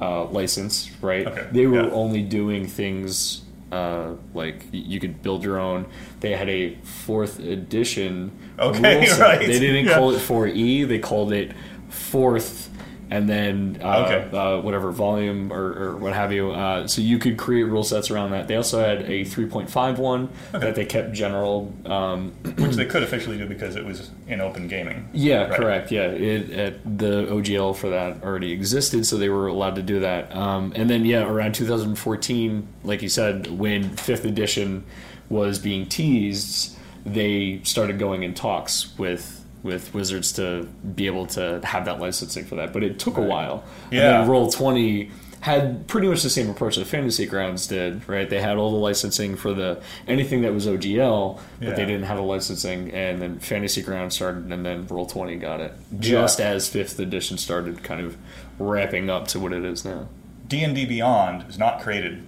uh, 0.01 0.25
license, 0.25 0.89
right? 1.01 1.27
Okay, 1.27 1.47
They 1.51 1.67
were 1.67 1.83
yeah. 1.83 1.91
only 1.91 2.23
doing 2.23 2.65
things 2.65 3.43
uh, 3.71 4.15
like 4.33 4.65
you 4.71 4.99
could 4.99 5.21
build 5.21 5.43
your 5.43 5.59
own. 5.59 5.85
They 6.19 6.31
had 6.31 6.49
a 6.49 6.75
fourth 6.83 7.39
edition. 7.39 8.31
Okay, 8.59 9.09
right, 9.19 9.39
They 9.39 9.59
didn't 9.59 9.85
yeah. 9.85 9.95
call 9.95 10.11
it 10.11 10.19
4E. 10.19 10.87
They 10.87 10.99
called 10.99 11.31
it 11.33 11.53
fourth. 11.89 12.69
And 13.11 13.27
then 13.27 13.77
uh, 13.83 14.05
Okay. 14.07 14.37
uh, 14.37 14.61
whatever 14.61 14.89
volume 14.89 15.51
or, 15.51 15.73
or 15.73 15.97
what 15.97 16.13
have 16.13 16.31
you, 16.31 16.51
uh, 16.51 16.87
so 16.87 17.01
you 17.01 17.19
could 17.19 17.35
create 17.37 17.63
rule 17.65 17.83
sets 17.83 18.09
around 18.09 18.31
that. 18.31 18.47
They 18.47 18.55
also 18.55 18.79
had 18.79 19.01
a 19.01 19.25
3.5 19.25 19.97
one 19.97 20.29
that 20.53 20.75
they 20.75 20.85
kept 20.85 21.11
general. 21.11 21.73
Um, 21.85 22.31
Which 22.57 22.77
they 22.77 22.85
could 22.85 23.03
officially 23.03 23.37
do 23.37 23.45
because 23.47 23.75
it 23.75 23.83
was 23.83 24.11
in 24.27 24.39
open 24.39 24.69
gaming. 24.69 25.09
yeah, 25.11 25.41
Right. 25.43 25.51
correct. 25.51 25.91
Yeah, 25.91 26.03
it, 26.07 26.49
it, 26.51 26.97
the 26.99 27.25
OGL 27.25 27.75
for 27.75 27.89
that 27.89 28.23
already 28.23 28.53
existed, 28.53 29.05
so 29.05 29.17
they 29.17 29.27
were 29.27 29.47
allowed 29.47 29.75
to 29.75 29.81
do 29.83 29.99
that. 29.99 30.33
Um, 30.33 30.71
and 30.77 30.89
then, 30.89 31.03
yeah, 31.03 31.27
around 31.27 31.53
2014, 31.53 32.65
like 32.85 33.01
you 33.01 33.09
said, 33.09 33.47
when 33.47 33.89
fifth 33.97 34.23
edition 34.23 34.85
was 35.29 35.59
being 35.59 35.85
teased, 35.85 36.77
they 37.05 37.59
started 37.63 37.99
going 37.99 38.23
in 38.23 38.33
talks 38.33 38.97
with 38.97 39.40
with 39.63 39.93
Wizards 39.93 40.31
to 40.33 40.63
be 40.95 41.05
able 41.05 41.27
to 41.27 41.61
have 41.63 41.85
that 41.85 41.99
licensing 41.99 42.45
for 42.45 42.55
that, 42.55 42.73
but 42.73 42.83
it 42.83 42.97
took 42.99 43.17
a 43.17 43.21
while. 43.21 43.63
Yeah. 43.91 44.01
And 44.15 44.23
then 44.23 44.29
Roll 44.29 44.49
Twenty 44.51 45.11
had 45.41 45.87
pretty 45.87 46.07
much 46.07 46.21
the 46.21 46.29
same 46.29 46.49
approach 46.51 46.75
that 46.75 46.85
Fantasy 46.85 47.25
Grounds 47.25 47.65
did, 47.65 48.07
right? 48.07 48.29
They 48.29 48.39
had 48.41 48.57
all 48.57 48.69
the 48.71 48.77
licensing 48.77 49.35
for 49.35 49.53
the 49.55 49.81
anything 50.07 50.41
that 50.43 50.53
was 50.53 50.67
OGL, 50.67 51.39
but 51.59 51.67
Yeah. 51.69 51.73
they 51.73 51.85
didn't 51.85 52.03
have 52.03 52.17
the 52.17 52.23
licensing, 52.23 52.91
and 52.91 53.19
then 53.21 53.39
Fantasy 53.39 53.81
Grounds 53.81 54.13
started, 54.15 54.51
and 54.51 54.63
then 54.65 54.85
Roll 54.87 55.05
Twenty 55.07 55.35
got 55.37 55.59
it 55.59 55.73
just 55.99 56.39
Yeah. 56.39 56.49
as 56.49 56.67
Fifth 56.69 56.99
Edition 56.99 57.37
started, 57.37 57.83
kind 57.83 58.01
of 58.01 58.17
ramping 58.59 59.09
up 59.09 59.27
to 59.29 59.39
what 59.39 59.51
it 59.53 59.65
is 59.65 59.83
now. 59.83 60.07
D&D 60.47 60.85
Beyond 60.85 61.45
is 61.49 61.57
not 61.57 61.81
created 61.81 62.21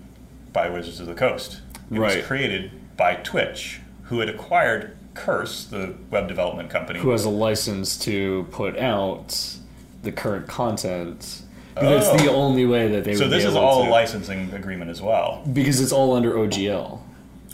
by 0.51 0.69
Wizards 0.69 0.99
of 0.99 1.05
the 1.07 1.13
Coast. 1.13 1.59
It 1.91 1.99
Right. 1.99 2.17
was 2.17 2.25
created 2.25 2.71
by 2.97 3.15
Twitch, 3.15 3.81
who 4.03 4.19
had 4.21 4.29
acquired 4.29 4.95
Curse, 5.13 5.65
the 5.65 5.93
web 6.11 6.27
development 6.27 6.69
company. 6.69 6.99
Who 6.99 7.11
has 7.11 7.25
a 7.25 7.29
license 7.29 7.97
to 7.99 8.47
put 8.51 8.77
out 8.77 9.57
the 10.01 10.11
current 10.11 10.47
content? 10.47 11.41
Because 11.75 12.07
That's 12.07 12.23
the 12.23 12.29
Oh. 12.31 12.35
only 12.35 12.65
way 12.65 12.87
that 12.89 13.03
they 13.03 13.15
so 13.15 13.27
this 13.27 13.45
is 13.45 13.55
all 13.55 13.83
to, 13.83 13.89
a 13.89 13.91
licensing 13.91 14.51
agreement 14.53 14.91
as 14.91 15.01
well. 15.01 15.41
because 15.53 15.79
it's 15.81 15.91
all 15.91 16.13
under 16.15 16.33
OGL. 16.33 16.99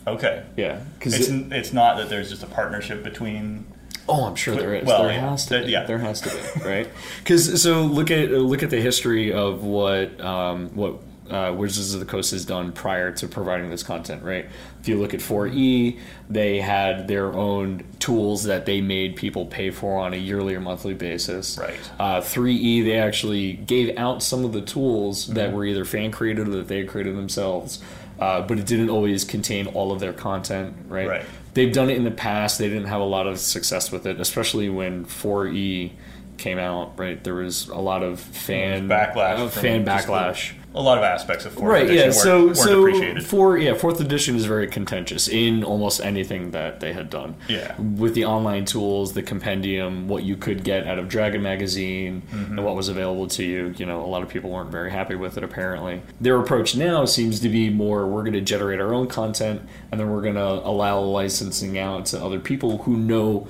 Okay. 0.08 0.44
Yeah, 0.58 0.80
because 0.98 1.14
It's, 1.20 1.30
it's 1.54 1.74
not 1.74 1.98
that 1.98 2.10
there's 2.10 2.30
just 2.30 2.44
a 2.44 2.48
partnership 2.48 3.04
between 3.04 3.66
Oh, 4.12 4.26
I'm 4.26 4.36
sure 4.36 4.56
there 4.56 4.74
is. 4.74 4.86
Well, 4.88 5.04
there 5.04 5.12
yeah. 5.14 5.30
has 5.30 5.46
to 5.48 5.64
be. 5.64 5.72
yeah. 5.72 5.84
There 5.84 6.00
has 6.00 6.20
to 6.22 6.30
be, 6.30 6.66
right? 6.68 6.90
Because 7.20 7.62
so 7.62 7.84
look 7.84 8.10
at 8.10 8.32
look 8.32 8.64
at 8.64 8.72
the 8.72 8.82
history 8.82 9.32
of 9.32 9.64
what 9.64 10.20
um, 10.20 10.70
what 10.76 10.96
uh, 11.32 11.54
Wizards 11.54 11.94
of 11.94 12.00
the 12.00 12.06
Coast 12.06 12.32
has 12.32 12.46
done 12.46 12.72
prior 12.72 13.12
to 13.14 13.28
providing 13.28 13.70
this 13.70 13.84
content, 13.84 14.24
right? 14.24 14.46
If 14.82 14.88
you 14.88 15.00
look 15.00 15.14
at 15.14 15.20
4E, 15.20 16.00
they 16.30 16.60
had 16.62 17.08
their 17.08 17.34
own 17.34 17.84
tools 18.00 18.44
that 18.46 18.66
they 18.66 18.82
made 18.82 19.16
people 19.16 19.46
pay 19.46 19.72
for 19.72 20.00
on 20.00 20.14
a 20.14 20.18
yearly 20.18 20.56
or 20.56 20.60
monthly 20.62 20.94
basis. 20.94 21.58
Right. 21.58 21.80
Uh, 22.00 22.22
3E, 22.22 22.84
they 22.84 22.98
actually 22.98 23.54
gave 23.54 23.98
out 23.98 24.22
some 24.24 24.44
of 24.46 24.54
the 24.54 24.62
tools 24.62 25.26
Mm-hmm. 25.26 25.34
that 25.36 25.54
were 25.54 25.66
either 25.66 25.86
fan 25.86 26.12
created 26.12 26.48
or 26.48 26.52
that 26.52 26.68
they 26.68 26.78
had 26.80 26.88
created 26.88 27.16
themselves, 27.16 27.82
uh, 28.20 28.42
but 28.42 28.58
it 28.60 28.66
didn't 28.66 28.90
always 28.90 29.24
contain 29.24 29.68
all 29.68 29.92
of 29.92 30.00
their 30.00 30.14
content, 30.14 30.76
right? 30.88 31.08
Right. 31.08 31.26
They've 31.54 31.72
done 31.74 31.90
it 31.90 31.98
in 31.98 32.04
the 32.04 32.12
past. 32.12 32.58
They 32.60 32.70
didn't 32.70 32.86
have 32.88 33.02
a 33.02 33.06
lot 33.06 33.28
of 33.28 33.40
success 33.40 33.92
with 33.92 34.06
it, 34.06 34.20
especially 34.20 34.70
when 34.70 35.06
4E 35.06 35.92
came 36.38 36.58
out. 36.60 36.98
Right, 36.98 37.22
there 37.24 37.36
was 37.36 37.68
a 37.70 37.78
lot 37.78 38.02
of 38.04 38.20
fan 38.20 38.88
backlash 38.88 39.38
uh, 39.40 39.48
fan 39.50 39.86
backlash. 39.86 40.54
A 40.76 40.82
lot 40.82 40.98
of 41.00 41.04
aspects 41.04 41.46
of 41.46 41.54
fourth 41.54 41.66
Right, 41.72 41.84
edition 41.90 41.98
yeah. 41.98 42.04
weren't, 42.06 42.14
So, 42.16 42.46
weren't 42.46 42.58
so 42.58 42.80
appreciated. 42.80 43.26
four, 43.26 43.58
yeah, 43.58 43.74
fourth 43.74 44.00
edition 44.00 44.36
is 44.36 44.46
very 44.46 44.68
contentious 44.68 45.28
in 45.28 45.64
almost 45.64 46.00
anything 46.00 46.52
that 46.52 46.80
they 46.80 46.94
had 46.94 47.10
done. 47.10 47.36
Yeah. 47.48 47.74
with 47.80 48.14
the 48.14 48.26
online 48.26 48.66
tools, 48.66 49.14
the 49.14 49.24
compendium, 49.24 50.08
what 50.08 50.24
you 50.24 50.36
could 50.38 50.64
get 50.64 50.86
out 50.86 51.00
of 51.00 51.08
Dragon 51.10 51.42
Magazine, 51.42 52.22
Mm-hmm. 52.32 52.58
and 52.58 52.66
what 52.66 52.76
was 52.76 52.88
available 52.90 53.28
to 53.30 53.44
you. 53.44 53.74
You 53.78 53.86
know, 53.88 54.02
a 54.02 54.06
lot 54.06 54.22
of 54.22 54.30
people 54.30 54.52
weren't 54.52 54.70
very 54.72 54.92
happy 54.92 55.16
with 55.16 55.38
it. 55.38 55.44
Apparently, 55.44 56.02
their 56.22 56.38
approach 56.40 56.76
now 56.76 57.06
seems 57.06 57.40
to 57.40 57.50
be 57.50 57.70
more: 57.70 58.06
we're 58.08 58.22
going 58.22 58.34
to 58.34 58.42
generate 58.42 58.80
our 58.80 58.94
own 58.94 59.08
content, 59.08 59.62
and 59.92 60.00
then 60.00 60.10
we're 60.12 60.22
going 60.22 60.36
to 60.36 60.42
allow 60.68 61.00
licensing 61.00 61.78
out 61.80 62.06
to 62.08 62.24
other 62.24 62.40
people 62.40 62.80
who 62.84 62.96
know 62.98 63.48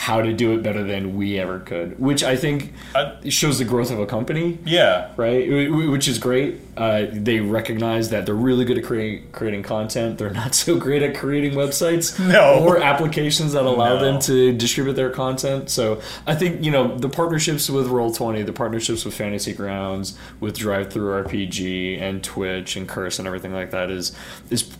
how 0.00 0.22
to 0.22 0.32
do 0.32 0.52
it 0.54 0.62
better 0.62 0.84
than 0.84 1.16
we 1.16 1.40
ever 1.40 1.58
could. 1.58 1.98
Which 1.98 2.22
I 2.22 2.36
think 2.36 2.72
I- 2.94 3.16
shows 3.30 3.58
the 3.58 3.64
growth 3.64 3.90
of 3.90 3.98
a 3.98 4.06
company 4.06 4.58
yeah. 4.64 5.08
right? 5.16 5.44
Wh- 5.44 5.66
wh- 5.74 5.90
Which 5.90 6.06
is 6.06 6.20
great. 6.20 6.60
Uh, 6.76 7.06
they 7.10 7.40
recognize 7.40 8.10
that 8.10 8.24
they're 8.24 8.36
really 8.36 8.64
good 8.64 8.78
at 8.78 8.84
create, 8.84 9.32
creating 9.32 9.64
content. 9.64 10.16
They're 10.18 10.30
not 10.30 10.54
so 10.54 10.78
great 10.78 11.02
at 11.02 11.16
creating 11.16 11.54
websites 11.54 12.16
No. 12.32 12.64
or 12.64 12.78
applications 12.80 13.54
that 13.54 13.64
allow 13.64 13.96
No. 13.96 14.04
them 14.04 14.20
to 14.20 14.52
distribute 14.52 14.92
their 14.94 15.10
content. 15.10 15.68
So 15.68 16.00
I 16.28 16.36
think 16.36 16.64
you 16.64 16.70
know 16.70 16.96
the 16.96 17.08
partnerships 17.08 17.68
with 17.68 17.88
Roll 17.88 18.12
Twenty, 18.12 18.42
the 18.44 18.52
partnerships 18.52 19.04
with 19.04 19.14
Fantasy 19.14 19.52
Grounds, 19.52 20.16
with 20.38 20.56
Drive 20.56 20.92
Through 20.92 21.24
RPG 21.24 22.00
and 22.00 22.22
Twitch 22.22 22.76
and 22.76 22.86
Curse 22.88 23.18
and 23.18 23.26
everything 23.26 23.52
like 23.52 23.72
that 23.72 23.90
is 23.90 24.12
is 24.48 24.70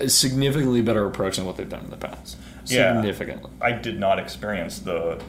a 0.00 0.10
significantly 0.10 0.82
better 0.82 1.06
approach 1.06 1.36
than 1.36 1.46
what 1.46 1.56
they've 1.56 1.66
done 1.70 1.84
in 1.84 1.90
the 1.90 1.96
past. 1.96 2.36
Yeah. 2.74 3.00
I 3.60 3.72
did 3.72 3.98
not 3.98 4.18
experience 4.18 4.78
the 4.78 5.20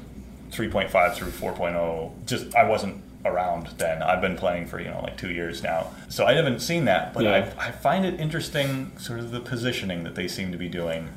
3.5 0.51 1.13
through 1.15 1.29
4.0. 1.31 2.11
Just 2.25 2.55
I 2.55 2.63
wasn't 2.67 3.03
around 3.25 3.67
then. 3.77 4.01
I've 4.01 4.21
been 4.21 4.37
playing 4.37 4.67
for 4.67 4.79
you 4.79 4.89
know 4.89 5.01
like 5.01 5.17
two 5.17 5.31
years 5.31 5.61
now, 5.63 5.91
so 6.07 6.25
I 6.25 6.33
haven't 6.33 6.59
seen 6.59 6.85
that. 6.85 7.13
But 7.13 7.23
Yeah. 7.23 7.51
I, 7.57 7.67
I 7.67 7.71
find 7.71 8.05
it 8.05 8.19
interesting, 8.19 8.91
sort 8.97 9.19
of 9.19 9.31
the 9.31 9.39
positioning 9.41 10.03
that 10.03 10.15
they 10.15 10.27
seem 10.27 10.51
to 10.51 10.57
be 10.57 10.69
doing, 10.69 11.09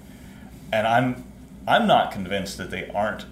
and 0.73 0.87
I'm 0.87 1.25
I'm 1.69 1.87
not 1.87 2.11
convinced 2.11 2.59
that 2.59 2.71
they 2.71 2.89
aren't 2.95 3.27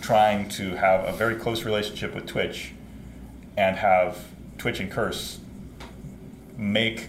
trying 0.00 0.48
to 0.48 0.76
have 0.76 1.04
a 1.04 1.12
very 1.12 1.34
close 1.34 1.64
relationship 1.64 2.14
with 2.14 2.26
Twitch, 2.26 2.72
and 3.56 3.76
have 3.76 4.24
Twitch 4.56 4.80
and 4.80 4.90
Curse 4.90 5.40
make 6.56 7.08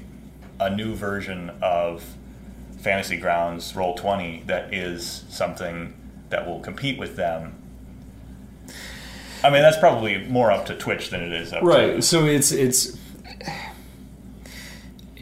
a 0.60 0.70
new 0.75 0.94
version 0.96 1.51
of 1.62 2.15
Fantasy 2.82 3.18
Grounds 3.18 3.76
Roll 3.76 3.96
Twenty 3.96 4.44
that 4.48 4.74
is 4.74 5.24
something 5.30 5.94
that 6.30 6.48
will 6.48 6.60
compete 6.60 6.98
with 6.98 7.16
them. 7.16 7.56
I 9.44 9.50
mean, 9.50 9.62
that's 9.62 9.78
probably 9.78 10.20
more 10.26 10.52
up 10.52 10.66
to 10.68 10.76
Twitch 10.76 11.10
than 11.10 11.22
it 11.22 11.32
is 11.32 11.54
up 11.54 11.64
right 11.64 11.96
to 11.96 12.02
so 12.02 12.26
it's 12.26 12.52
it's 12.52 12.98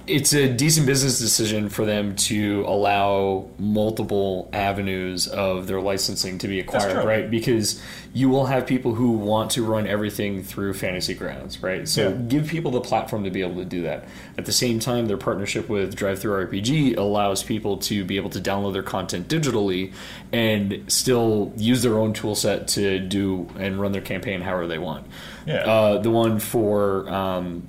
it's 0.09 0.33
a 0.33 0.51
decent 0.51 0.85
business 0.87 1.19
decision 1.19 1.69
for 1.69 1.85
them 1.85 2.15
to 2.15 2.63
allow 2.67 3.47
multiple 3.59 4.49
avenues 4.51 5.27
of 5.27 5.67
their 5.67 5.79
licensing 5.79 6.37
to 6.39 6.47
be 6.47 6.59
acquired 6.59 7.05
right? 7.05 7.29
Because 7.29 7.81
you 8.13 8.27
will 8.27 8.47
have 8.47 8.65
people 8.65 8.95
who 8.95 9.11
want 9.11 9.51
to 9.51 9.63
run 9.63 9.85
everything 9.85 10.41
through 10.43 10.73
fantasy 10.73 11.13
grounds 11.13 11.61
right? 11.61 11.87
So 11.87 12.09
Yeah. 12.09 12.15
give 12.27 12.47
people 12.47 12.71
the 12.71 12.81
platform 12.81 13.23
to 13.23 13.29
be 13.29 13.41
able 13.41 13.55
to 13.57 13.65
do 13.65 13.83
that. 13.83 14.05
At 14.37 14.45
the 14.45 14.51
same 14.51 14.79
time 14.79 15.05
their 15.07 15.17
partnership 15.17 15.69
with 15.69 15.95
drive 15.95 16.19
through 16.19 16.47
rpg 16.47 16.97
allows 16.97 17.43
people 17.43 17.77
to 17.77 18.03
be 18.03 18.17
able 18.17 18.31
to 18.31 18.39
download 18.39 18.73
their 18.73 18.83
content 18.83 19.27
digitally 19.27 19.91
and 20.31 20.83
still 20.87 21.53
use 21.55 21.83
their 21.83 21.97
own 21.99 22.13
tool 22.13 22.35
set 22.35 22.67
to 22.69 22.99
do 22.99 23.47
and 23.57 23.79
run 23.79 23.91
their 23.91 24.01
campaign 24.01 24.41
however 24.41 24.67
they 24.67 24.79
want. 24.79 25.05
Yeah. 25.45 25.57
uh, 25.65 25.97
the 25.99 26.09
one 26.11 26.39
for 26.39 27.09
um, 27.09 27.63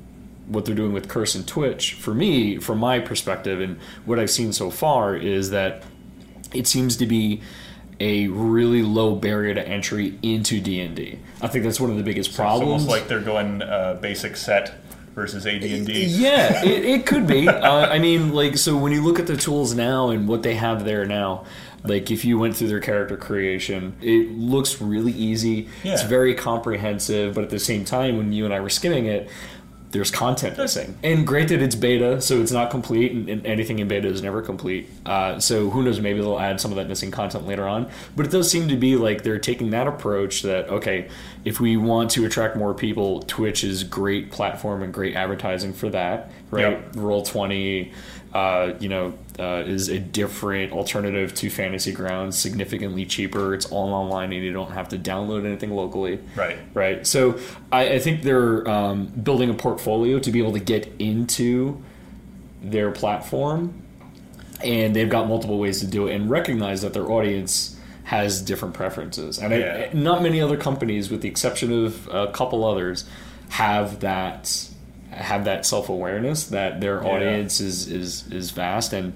what 0.51 0.65
they're 0.65 0.75
doing 0.75 0.93
with 0.93 1.09
Curse 1.09 1.35
and 1.35 1.47
Twitch, 1.47 1.95
for 1.95 2.13
me, 2.15 2.59
from 2.59 2.79
my 2.79 2.99
perspective, 2.99 3.61
and 3.61 3.79
what 4.05 4.19
I've 4.19 4.31
seen 4.31 4.53
so 4.53 4.71
far, 4.71 5.15
is 5.17 5.51
that 5.51 5.83
it 6.53 6.67
seems 6.67 6.97
to 6.99 7.07
be 7.07 7.41
a 8.01 8.29
really 8.29 8.83
low 8.83 9.15
barrier 9.15 9.55
to 9.55 9.67
entry 9.67 10.19
into 10.23 10.61
D 10.61 10.81
and 10.81 10.97
D. 10.97 11.19
I 11.41 11.49
think 11.49 11.65
that's 11.65 11.79
one 11.81 11.91
of 11.91 11.97
the 11.97 12.03
biggest 12.03 12.31
It's 12.31 12.37
problems. 12.37 12.71
almost 12.71 12.89
like 12.89 13.09
they're 13.09 13.21
going 13.21 13.63
uh, 13.63 13.99
basic 14.01 14.37
set 14.37 14.75
versus 15.15 15.47
AD&D. 15.47 16.05
Yeah, 16.07 16.65
it, 16.65 16.85
it 16.85 17.07
could 17.07 17.27
be. 17.27 17.47
Uh, 17.49 17.87
I 17.87 17.99
mean, 17.99 18.33
like, 18.33 18.57
so 18.57 18.77
when 18.77 18.93
you 18.93 19.03
look 19.05 19.19
at 19.19 19.27
the 19.27 19.37
tools 19.37 19.75
now 19.75 20.09
and 20.11 20.27
what 20.27 20.43
they 20.43 20.55
have 20.55 20.85
there 20.85 21.05
now, 21.05 21.45
like 21.85 22.11
if 22.11 22.25
you 22.25 22.39
went 22.39 22.57
through 22.57 22.69
their 22.69 22.81
character 22.81 23.17
creation, 23.17 23.97
it 24.01 24.31
looks 24.31 24.81
really 24.81 25.13
easy. 25.13 25.69
It's 25.85 26.03
very 26.03 26.35
comprehensive, 26.35 27.35
but 27.35 27.45
at 27.45 27.51
the 27.51 27.59
same 27.59 27.85
time, 27.85 28.17
when 28.17 28.33
you 28.33 28.45
and 28.47 28.55
I 28.55 28.61
were 28.61 28.71
skimming 28.71 29.07
it, 29.07 29.29
there's 29.91 30.11
content 30.11 30.57
missing. 30.57 30.97
And 31.03 31.27
granted, 31.27 31.63
it's 31.63 31.75
beta, 31.75 32.21
so 32.21 32.41
it's 32.41 32.53
not 32.53 32.71
complete, 32.71 33.13
and, 33.13 33.29
and 33.29 33.47
anything 33.47 33.81
in 33.81 33.89
beta 33.89 34.09
is 34.09 34.23
never 34.23 34.41
complete. 34.41 34.89
Uh, 35.05 35.41
so 35.41 35.71
who 35.71 35.83
knows? 35.83 36.01
Maybe 36.01 36.21
they'll 36.21 36.39
add 36.39 36.61
some 36.61 36.71
of 36.71 36.77
that 36.77 36.89
missing 36.89 37.11
content 37.11 37.47
later 37.47 37.67
on. 37.67 37.91
But 38.15 38.27
it 38.27 38.33
does 38.33 38.51
seem 38.51 38.69
to 38.69 38.77
be 38.77 38.97
like 38.97 39.23
they're 39.23 39.39
taking 39.39 39.71
that 39.71 39.87
approach 39.87 40.43
that 40.43 40.69
okay, 40.69 41.09
if 41.45 41.59
we 41.59 41.77
want 41.77 42.11
to 42.13 42.25
attract 42.25 42.57
more 42.57 42.73
people, 42.73 43.23
Twitch 43.23 43.65
is 43.65 43.83
great 43.83 44.31
platform 44.31 44.83
and 44.83 44.95
great 44.95 45.17
advertising 45.17 45.73
for 45.73 45.89
that. 45.91 46.31
Right? 46.51 46.71
Yep. 46.71 46.97
Roll 46.97 47.23
twenty. 47.23 47.93
Uh, 48.33 48.75
you 48.79 48.89
know, 48.89 49.13
uh, 49.41 49.65
is 49.67 49.89
a 49.89 49.99
different 49.99 50.71
alternative 50.73 51.35
to 51.35 51.51
Fantasy 51.51 51.91
Grounds, 51.91 52.39
significantly 52.39 53.05
cheaper. 53.05 53.55
It's 53.55 53.67
all 53.67 53.93
online, 53.93 54.33
and 54.33 54.45
you 54.45 54.53
don't 54.53 54.71
have 54.71 54.89
to 54.91 54.99
download 54.99 55.45
anything 55.45 55.73
locally 55.73 56.21
Right. 56.37 56.57
right? 56.73 57.05
So 57.05 57.41
I, 57.73 57.95
I 57.95 57.99
think 57.99 58.23
they're 58.23 58.69
um, 58.71 59.07
building 59.07 59.51
a 59.51 59.55
portfolio 59.55 60.21
to 60.21 60.31
be 60.31 60.39
able 60.39 60.53
to 60.53 60.61
get 60.61 60.93
into 61.01 61.83
their 62.63 62.93
platform, 62.93 63.83
and 64.63 64.95
they've 64.95 65.11
got 65.11 65.27
multiple 65.27 65.59
ways 65.59 65.81
to 65.81 65.89
do 65.89 66.07
it, 66.07 66.15
and 66.15 66.31
recognize 66.31 66.83
that 66.83 66.93
their 66.93 67.11
audience 67.11 67.77
has 68.05 68.41
different 68.43 68.75
preferences. 68.75 69.39
And 69.39 69.53
Yeah. 69.53 69.89
I, 69.93 69.97
not 69.97 70.23
many 70.23 70.41
other 70.41 70.57
companies, 70.57 71.11
with 71.11 71.23
the 71.23 71.29
exception 71.29 71.73
of 71.87 72.09
a 72.13 72.29
couple 72.29 72.65
others, 72.65 73.07
have 73.49 73.99
that 74.01 74.69
have 75.11 75.45
that 75.45 75.67
self 75.67 75.89
awareness 75.89 76.45
that 76.49 76.81
their 76.81 77.03
Yeah. 77.03 77.09
audience 77.11 77.61
is 77.61 77.89
is 77.89 78.25
is 78.31 78.51
vast. 78.51 78.93
And 78.93 79.13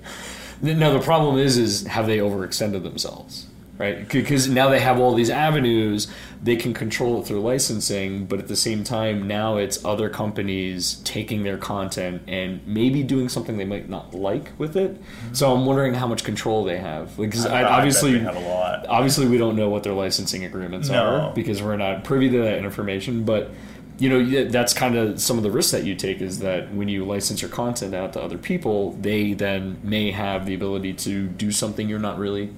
now 0.63 0.93
the 0.93 1.01
problem 1.01 1.39
is 1.39 1.57
is 1.59 1.87
have 1.87 2.07
they 2.07 2.19
overextended 2.19 2.83
themselves? 2.83 3.47
right? 3.77 4.09
Because 4.09 4.49
now 4.49 4.69
they 4.69 4.79
have 4.79 5.01
all 5.01 5.15
these 5.17 5.31
avenues, 5.31 6.07
they 6.41 6.55
can 6.55 6.73
control 6.73 7.21
it 7.21 7.27
through 7.27 7.41
licensing, 7.41 8.25
but 8.25 8.39
at 8.39 8.47
the 8.47 8.55
same 8.55 8.85
time, 8.85 9.27
now 9.27 9.57
it's 9.57 9.85
other 9.85 10.09
companies 10.09 11.01
taking 11.03 11.43
their 11.43 11.57
content 11.59 12.23
and 12.29 12.65
maybe 12.69 13.03
doing 13.03 13.29
something 13.29 13.57
they 13.57 13.65
might 13.65 13.89
not 13.89 14.15
like 14.15 14.53
with 14.59 14.77
it. 14.77 14.95
Mm-hmm. 14.95 15.35
So 15.35 15.53
I'm 15.53 15.67
wondering 15.67 15.95
how 15.95 16.07
much 16.07 16.23
control 16.23 16.63
they 16.63 16.77
have. 16.79 17.17
Because 17.17 17.47
bet 17.47 17.65
obviously, 17.65 18.17
have 18.21 18.37
a 18.37 18.39
lot. 18.49 18.87
obviously, 18.89 19.27
we 19.27 19.39
don't 19.39 19.57
know 19.57 19.69
what 19.69 19.83
their 19.83 19.93
licensing 19.93 20.45
agreements 20.45 20.89
No. 20.89 21.03
are 21.05 21.35
because 21.35 21.61
we're 21.61 21.77
not 21.77 22.05
privy 22.05 22.31
to 22.31 22.39
that 22.43 22.59
information, 22.59 23.25
but. 23.25 23.51
You 23.99 24.09
know, 24.09 24.45
that's 24.47 24.73
kind 24.73 24.97
of 24.97 25.21
some 25.21 25.37
of 25.37 25.45
the 25.45 25.51
risks 25.53 25.71
that 25.71 25.85
you 25.85 25.95
take 25.95 26.21
is 26.21 26.41
that 26.41 26.75
when 26.75 26.89
you 26.89 27.05
license 27.05 27.41
your 27.41 27.51
content 27.51 27.95
out 27.95 28.13
to 28.15 28.23
other 28.23 28.39
people, 28.39 28.93
they 28.93 29.35
then 29.35 29.79
may 29.85 30.11
have 30.11 30.47
the 30.47 30.55
ability 30.55 30.95
to 30.95 31.29
do 31.29 31.53
something 31.53 31.89
you're 31.89 32.01
not 32.01 32.19
really 32.19 32.53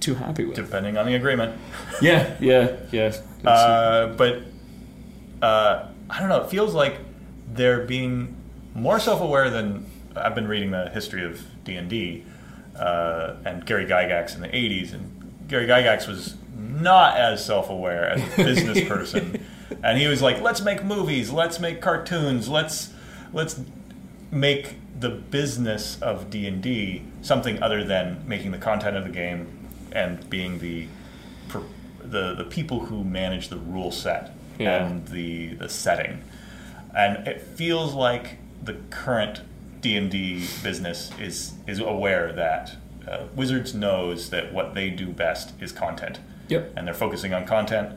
too 0.00 0.14
happy 0.14 0.44
with. 0.44 0.56
Depending 0.56 0.98
on 0.98 1.06
the 1.06 1.14
agreement. 1.14 1.58
Yeah, 2.02 2.34
yeah, 2.40 2.76
yeah. 2.90 3.16
Uh, 3.44 4.08
but 4.08 4.42
uh, 5.40 5.86
I 6.10 6.20
don't 6.20 6.28
know. 6.28 6.42
It 6.42 6.50
feels 6.50 6.74
like 6.74 6.96
they're 7.52 7.84
being 7.84 8.34
more 8.74 8.98
self-aware 8.98 9.48
than 9.48 9.86
I've 10.16 10.34
been 10.34 10.48
reading 10.48 10.72
the 10.72 10.90
history 10.90 11.24
of 11.24 11.40
D 11.62 11.76
and 11.76 11.88
D 11.88 12.24
uh, 12.76 13.36
and 13.44 13.64
Gary 13.64 13.86
Gygax 13.86 14.34
in 14.34 14.40
the 14.40 14.48
'80s, 14.48 14.92
and 14.92 15.46
Gary 15.48 15.66
Gygax 15.66 16.08
was 16.08 16.34
not 16.56 17.16
as 17.16 17.44
self-aware 17.44 18.10
as 18.10 18.20
a 18.22 18.36
business 18.44 18.88
person, 18.88 19.43
and 19.84 19.98
he 19.98 20.06
was 20.08 20.20
like, 20.22 20.40
"Let's 20.40 20.60
make 20.62 20.82
movies, 20.82 21.30
let's 21.30 21.60
make 21.60 21.80
cartoons, 21.80 22.48
let's 22.48 22.92
let's 23.32 23.60
make 24.32 24.76
the 24.98 25.10
business 25.10 26.00
of 26.00 26.30
D 26.30 26.46
and 26.46 26.62
D 26.62 27.02
something 27.22 27.62
other 27.62 27.84
than 27.84 28.24
making 28.26 28.50
the 28.52 28.58
content 28.58 28.96
of 28.96 29.04
the 29.04 29.10
game 29.10 29.68
and 29.92 30.28
being 30.30 30.58
the 30.58 30.88
the 32.02 32.34
the 32.34 32.44
people 32.44 32.80
who 32.86 33.04
manage 33.04 33.48
the 33.48 33.56
rule 33.56 33.90
set 33.92 34.32
Yeah. 34.58 34.84
and 34.86 35.06
the 35.08 35.54
the 35.54 35.68
setting, 35.68 36.22
and 36.96 37.26
it 37.26 37.40
feels 37.42 37.94
like 37.94 38.38
the 38.62 38.74
current 38.90 39.42
D 39.80 39.96
and 39.96 40.10
D 40.10 40.46
business 40.62 41.10
is 41.20 41.54
is 41.66 41.78
aware 41.80 42.32
that 42.32 42.76
uh, 43.08 43.24
Wizards 43.34 43.74
knows 43.74 44.30
that 44.30 44.52
what 44.52 44.74
they 44.74 44.88
do 44.90 45.08
best 45.08 45.52
is 45.60 45.72
content, 45.72 46.20
Yep. 46.48 46.72
and 46.76 46.86
they're 46.86 46.94
focusing 46.94 47.34
on 47.34 47.44
content 47.46 47.90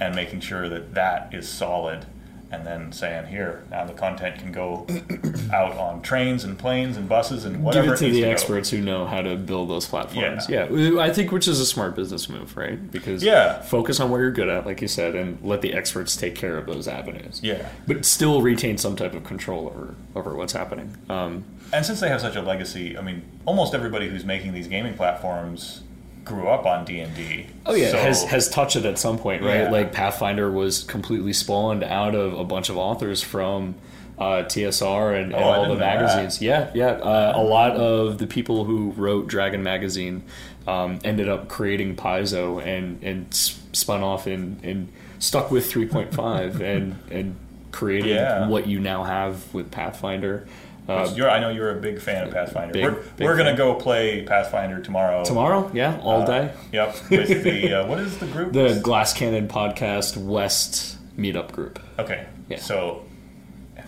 and 0.00 0.14
making 0.14 0.40
sure 0.40 0.68
that 0.68 0.94
that 0.94 1.32
is 1.34 1.48
solid. 1.48 2.06
And 2.48 2.64
then 2.64 2.92
saying, 2.92 3.26
here, 3.26 3.64
now 3.72 3.84
the 3.86 3.92
content 3.92 4.38
can 4.38 4.52
go 4.52 4.86
out 5.52 5.76
on 5.78 6.00
trains 6.00 6.44
and 6.44 6.56
planes 6.56 6.96
and 6.96 7.08
buses 7.08 7.44
and 7.44 7.56
Give 7.56 7.64
whatever 7.64 7.94
it 7.94 7.96
to 7.98 8.04
needs 8.04 8.16
the 8.18 8.22
go. 8.22 8.30
experts 8.30 8.70
who 8.70 8.80
know 8.80 9.04
how 9.04 9.20
to 9.20 9.34
build 9.34 9.68
those 9.68 9.84
platforms. 9.88 10.48
Yeah. 10.48 10.68
Yeah. 10.70 11.00
I 11.00 11.12
think 11.12 11.32
which 11.32 11.48
is 11.48 11.58
a 11.58 11.66
smart 11.66 11.96
business 11.96 12.28
move, 12.28 12.56
right? 12.56 12.88
Because 12.92 13.24
Yeah. 13.24 13.60
focus 13.62 13.98
on 13.98 14.10
what 14.12 14.18
you're 14.18 14.30
good 14.30 14.48
at, 14.48 14.64
like 14.64 14.80
you 14.80 14.86
said, 14.86 15.16
and 15.16 15.38
let 15.42 15.60
the 15.60 15.74
experts 15.74 16.16
take 16.16 16.36
care 16.36 16.56
of 16.56 16.66
those 16.66 16.86
avenues. 16.86 17.40
Yeah. 17.42 17.68
But 17.84 18.04
still 18.04 18.40
retain 18.40 18.78
some 18.78 18.94
type 18.94 19.14
of 19.14 19.24
control 19.24 19.66
over 19.66 19.96
over 20.14 20.36
what's 20.36 20.52
happening. 20.52 20.96
Um, 21.10 21.44
And 21.72 21.84
since 21.84 21.98
they 21.98 22.08
have 22.08 22.20
such 22.20 22.36
a 22.36 22.42
legacy, 22.42 22.96
I 22.96 23.02
mean, 23.02 23.22
almost 23.44 23.74
everybody 23.74 24.08
who's 24.08 24.24
making 24.24 24.52
these 24.54 24.68
gaming 24.68 24.94
platforms 24.94 25.82
grew 26.26 26.48
up 26.48 26.66
on 26.66 26.84
D 26.84 27.00
and 27.00 27.14
D. 27.16 27.46
Oh 27.64 27.74
yeah, 27.74 27.96
has 27.96 28.24
has 28.24 28.50
touched 28.50 28.76
it 28.76 28.84
at 28.84 28.98
some 28.98 29.16
point, 29.18 29.42
right? 29.42 29.62
Yeah. 29.62 29.70
Like 29.70 29.92
Pathfinder 29.92 30.50
was 30.50 30.82
completely 30.84 31.32
spawned 31.32 31.82
out 31.82 32.14
of 32.14 32.34
a 32.34 32.44
bunch 32.44 32.68
of 32.68 32.76
authors 32.76 33.22
from 33.22 33.74
uh, 34.18 34.42
TSR 34.44 35.14
and, 35.22 35.32
and 35.32 35.34
Oh, 35.34 35.38
I 35.48 35.56
all 35.56 35.62
the 35.62 35.68
didn't 35.68 35.78
that. 35.80 36.00
magazines. 36.02 36.42
Yeah, 36.42 36.70
yeah. 36.74 36.90
Uh, 36.92 37.32
a 37.36 37.42
lot 37.42 37.72
of 37.72 38.18
the 38.18 38.26
people 38.26 38.64
who 38.64 38.90
wrote 38.92 39.26
Dragon 39.28 39.62
magazine 39.62 40.22
um, 40.66 40.98
ended 41.04 41.28
up 41.28 41.48
creating 41.48 41.96
Paizo 41.96 42.62
and 42.62 43.02
and 43.02 43.32
spun 43.32 44.02
off 44.02 44.26
and 44.26 44.62
and 44.64 44.92
stuck 45.18 45.50
with 45.50 45.70
3.5 45.72 46.60
and 46.60 46.96
and 47.10 47.36
created 47.72 48.08
Yeah. 48.14 48.48
what 48.48 48.66
you 48.66 48.80
now 48.80 49.04
have 49.04 49.52
with 49.54 49.70
Pathfinder. 49.70 50.46
Uh, 50.88 51.10
You're, 51.16 51.28
I 51.28 51.40
know 51.40 51.48
you're 51.48 51.76
a 51.76 51.80
big 51.80 52.00
fan 52.00 52.26
of 52.28 52.32
Pathfinder. 52.32 52.72
Big- 52.72 52.84
we're 52.84 52.90
big 53.16 53.26
we're 53.26 53.36
gonna 53.36 53.56
go 53.56 53.74
play 53.74 54.22
Pathfinder 54.22 54.80
tomorrow. 54.80 55.24
tomorrow, 55.24 55.68
yeah, 55.74 55.98
all 56.02 56.22
Uh, 56.22 56.26
day. 56.26 56.52
Yep. 56.72 56.96
With 57.10 57.42
the 57.42 57.72
uh, 57.74 57.86
what 57.88 57.98
is 57.98 58.18
the 58.18 58.26
group? 58.26 58.52
The 58.52 58.78
Glass 58.82 59.12
Cannon 59.12 59.48
Podcast 59.48 60.16
West 60.16 60.96
meetup 61.18 61.50
group. 61.52 61.80
okay. 61.98 62.26
Yeah. 62.48 62.58
So, 62.58 63.02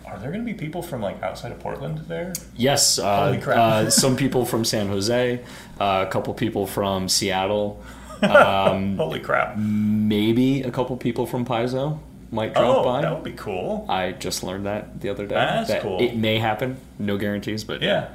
are 0.07 0.19
there 0.19 0.33
gonna 0.33 0.43
be 0.43 0.55
people 0.55 0.83
from 0.83 1.01
like 1.01 1.23
outside 1.23 1.53
of 1.53 1.61
Portland 1.61 1.99
there? 2.09 2.33
Yes, 2.57 2.99
uh, 2.99 3.27
Holy 3.27 3.39
crap. 3.39 3.57
uh, 3.59 3.91
some 3.91 4.17
people 4.17 4.45
from 4.45 4.65
San 4.65 4.89
Jose, 4.89 5.41
uh, 5.79 6.05
a 6.09 6.11
couple 6.11 6.35
people 6.35 6.67
from 6.67 7.09
Seattle, 7.09 7.81
um, 8.23 8.97
Holy 8.97 9.21
crap! 9.21 9.57
maybe 9.57 10.63
a 10.63 10.71
couple 10.73 10.97
people 10.97 11.27
from 11.27 11.45
Paizo 11.45 12.01
might 12.31 12.55
drop 12.55 12.79
Oh, 12.79 12.85
by. 12.85 13.03
that 13.03 13.13
would 13.15 13.25
be 13.25 13.33
cool. 13.33 13.87
I 13.89 14.13
just 14.13 14.43
learned 14.43 14.67
that 14.67 15.01
the 15.01 15.09
other 15.09 15.27
day. 15.27 15.35
That's 15.35 15.69
that 15.69 15.83
cool. 15.83 16.01
It 16.01 16.17
may 16.17 16.39
happen. 16.39 16.77
No 16.99 17.17
guarantees, 17.17 17.65
but 17.65 17.83
Yeah. 17.83 18.09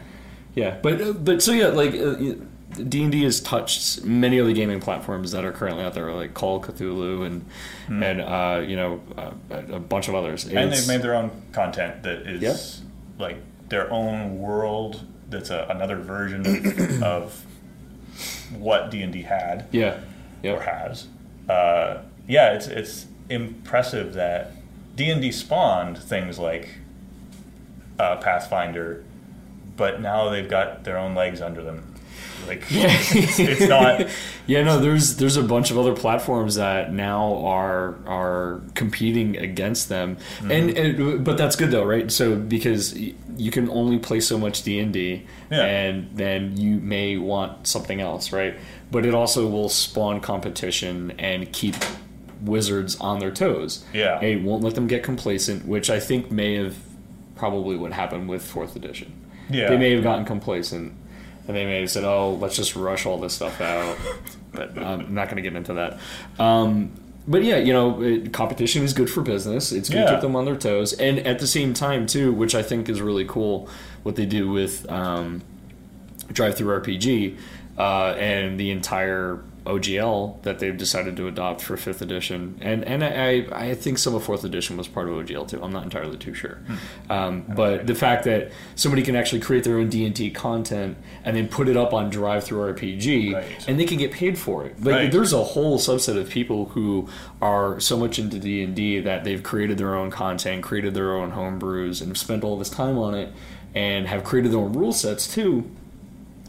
yeah. 0.55 0.77
But 0.81 1.01
uh, 1.01 1.13
but 1.13 1.41
so 1.41 1.51
yeah, 1.51 1.67
like 1.67 1.91
D 1.93 3.03
and 3.03 3.11
D 3.11 3.23
has 3.23 3.39
touched 3.39 4.03
many 4.03 4.37
of 4.39 4.47
the 4.47 4.53
gaming 4.53 4.79
platforms 4.79 5.31
that 5.31 5.45
are 5.45 5.51
currently 5.51 5.83
out 5.83 5.93
there, 5.93 6.11
like 6.11 6.33
Call 6.33 6.57
of 6.57 6.63
Cthulhu 6.63 7.25
and 7.25 7.45
and 8.03 8.21
uh, 8.21 8.61
you 8.65 8.75
know 8.75 9.01
uh, 9.17 9.31
a 9.49 9.75
a 9.75 9.79
bunch 9.79 10.07
of 10.07 10.15
others. 10.15 10.43
Hmm. 10.49 10.57
And 10.57 10.71
they've 10.73 10.87
made 10.87 11.01
their 11.01 11.15
own 11.15 11.29
content 11.51 12.03
that 12.03 12.27
is 12.27 12.41
Yeah. 12.41 12.57
like 13.23 13.37
their 13.69 13.91
own 13.91 14.39
world. 14.39 15.01
That's 15.29 15.49
a, 15.49 15.65
another 15.69 15.97
version 15.97 17.01
of 17.03 17.43
what 18.57 18.91
D 18.91 19.01
and 19.01 19.11
D 19.13 19.23
had. 19.23 19.67
yeah 19.71 19.99
or 20.43 20.59
has. 20.61 21.07
Uh, 21.49 22.01
yeah, 22.27 22.53
it's 22.53 22.67
it's 22.67 23.05
impressive 23.29 24.13
that 24.13 24.51
D 24.95 25.09
and 25.09 25.21
D 25.21 25.31
spawned 25.31 25.97
things 25.97 26.37
like 26.39 26.69
uh, 27.99 28.17
Pathfinder, 28.17 29.03
but 29.77 30.01
now 30.01 30.29
they've 30.29 30.49
got 30.49 30.83
their 30.83 30.97
own 30.97 31.15
legs 31.15 31.41
under 31.41 31.61
them. 31.63 31.93
Like 32.47 32.63
it's, 32.69 33.39
it's 33.39 33.61
not. 33.69 34.07
Yeah, 34.45 34.61
no, 34.63 34.77
there's 34.77 35.15
there's 35.15 35.37
a 35.37 35.41
bunch 35.41 35.71
of 35.71 35.77
other 35.77 35.95
platforms 35.95 36.55
that 36.55 36.91
now 36.91 37.35
are 37.45 37.95
are 38.05 38.59
competing 38.75 39.37
against 39.37 39.87
them, 39.87 40.17
Mm-hmm. 40.39 40.51
and, 40.51 40.69
and 40.77 41.23
but 41.23 41.37
that's 41.37 41.55
good 41.55 41.71
though, 41.71 41.85
right? 41.85 42.11
So 42.11 42.35
because 42.35 42.93
you 42.99 43.51
can 43.51 43.69
only 43.69 43.99
play 43.99 44.19
so 44.19 44.37
much 44.37 44.63
D 44.63 44.79
and 44.79 44.91
D, 44.91 45.25
Yeah. 45.49 45.63
and 45.63 46.09
then 46.17 46.57
you 46.57 46.75
may 46.81 47.15
want 47.15 47.67
something 47.67 48.01
else, 48.01 48.33
right? 48.33 48.55
But 48.91 49.05
it 49.05 49.13
also 49.13 49.47
will 49.47 49.69
spawn 49.69 50.19
competition 50.19 51.11
and 51.17 51.49
keep 51.53 51.75
wizards 52.43 52.95
on 52.99 53.19
their 53.19 53.31
toes. 53.31 53.83
Yeah. 53.93 54.19
it 54.21 54.41
won't 54.43 54.63
let 54.63 54.75
them 54.75 54.87
get 54.87 55.03
complacent, 55.03 55.65
which 55.65 55.89
I 55.89 55.99
think 55.99 56.29
may 56.31 56.55
have 56.55 56.75
probably 57.35 57.75
what 57.75 57.91
happened 57.93 58.29
with 58.29 58.43
fourth 58.43 58.75
edition. 58.75 59.13
Yeah. 59.49 59.69
they 59.69 59.77
may 59.77 59.91
have 59.93 60.03
gotten 60.03 60.25
complacent. 60.25 60.93
And 61.45 61.57
they 61.57 61.65
may 61.65 61.81
have 61.81 61.91
said, 61.91 62.05
"Oh, 62.05 62.35
let's 62.35 62.55
just 62.55 62.73
rush 62.73 63.05
all 63.05 63.17
this 63.19 63.33
stuff 63.33 63.59
out," 63.59 63.97
but 64.53 64.77
I'm 64.77 65.13
not 65.13 65.25
going 65.27 65.35
to 65.35 65.41
get 65.41 65.53
into 65.57 65.73
that. 65.73 65.99
Um, 66.41 66.91
but 67.27 67.43
yeah, 67.43 67.57
you 67.57 67.73
know, 67.73 68.01
it, 68.01 68.31
competition 68.31 68.81
is 68.83 68.93
good 68.93 69.09
for 69.09 69.21
business. 69.21 69.73
It's 69.73 69.89
going 69.89 70.05
to 70.05 70.09
Yeah. 70.09 70.15
keep 70.15 70.21
them 70.21 70.37
on 70.37 70.45
their 70.45 70.55
toes, 70.55 70.93
and 70.93 71.19
at 71.19 71.39
the 71.39 71.47
same 71.47 71.73
time, 71.73 72.07
too, 72.07 72.31
which 72.31 72.55
I 72.55 72.63
think 72.63 72.87
is 72.87 73.01
really 73.01 73.25
cool, 73.25 73.67
what 74.03 74.15
they 74.15 74.25
do 74.25 74.49
with 74.51 74.89
um, 74.89 75.41
Drive 76.31 76.55
Through 76.55 76.79
RPG 76.81 77.37
uh, 77.77 78.13
and 78.17 78.57
the 78.57 78.71
entire 78.71 79.41
OGL 79.65 80.41
that 80.43 80.59
they've 80.59 80.75
decided 80.77 81.15
to 81.17 81.27
adopt 81.27 81.61
for 81.61 81.77
fifth 81.77 82.01
edition, 82.01 82.57
and 82.61 82.83
and 82.83 83.03
I 83.03 83.45
I 83.51 83.75
think 83.75 83.97
some 83.97 84.13
of 84.15 84.23
fourth 84.23 84.43
edition 84.43 84.77
was 84.77 84.87
part 84.87 85.07
of 85.07 85.15
OGL 85.15 85.47
too. 85.47 85.61
I'm 85.63 85.71
not 85.71 85.83
entirely 85.83 86.17
too 86.17 86.33
sure, 86.33 86.59
um, 87.09 87.45
but 87.55 87.87
the 87.87 87.95
fact 87.95 88.25
that 88.25 88.51
somebody 88.75 89.01
can 89.03 89.15
actually 89.15 89.39
create 89.41 89.63
their 89.63 89.77
own 89.77 89.89
D 89.89 90.05
and 90.05 90.13
D 90.13 90.29
content 90.31 90.97
and 91.23 91.35
then 91.37 91.47
put 91.47 91.67
it 91.67 91.77
up 91.77 91.93
on 91.93 92.09
Drive 92.09 92.43
Through 92.43 92.73
RPG, 92.73 93.33
Right. 93.33 93.45
and 93.67 93.79
they 93.79 93.85
can 93.85 93.97
get 93.97 94.11
paid 94.11 94.37
for 94.37 94.65
it. 94.65 94.75
Like 94.83 94.95
Right. 94.95 95.11
there's 95.11 95.33
a 95.33 95.43
whole 95.43 95.77
subset 95.79 96.17
of 96.17 96.29
people 96.29 96.65
who 96.73 97.07
are 97.41 97.79
so 97.79 97.97
much 97.97 98.19
into 98.19 98.39
D 98.39 98.63
and 98.63 98.75
D 98.75 98.99
that 98.99 99.23
they've 99.23 99.41
created 99.43 99.77
their 99.77 99.95
own 99.95 100.11
content, 100.11 100.63
created 100.63 100.93
their 100.93 101.13
own 101.15 101.31
homebrews, 101.31 102.01
and 102.01 102.09
have 102.09 102.17
spent 102.17 102.43
all 102.43 102.57
this 102.57 102.69
time 102.69 102.97
on 102.97 103.13
it, 103.15 103.31
and 103.75 104.07
have 104.07 104.23
created 104.23 104.51
their 104.51 104.59
own 104.59 104.73
rule 104.73 104.91
sets 104.93 105.33
too 105.33 105.69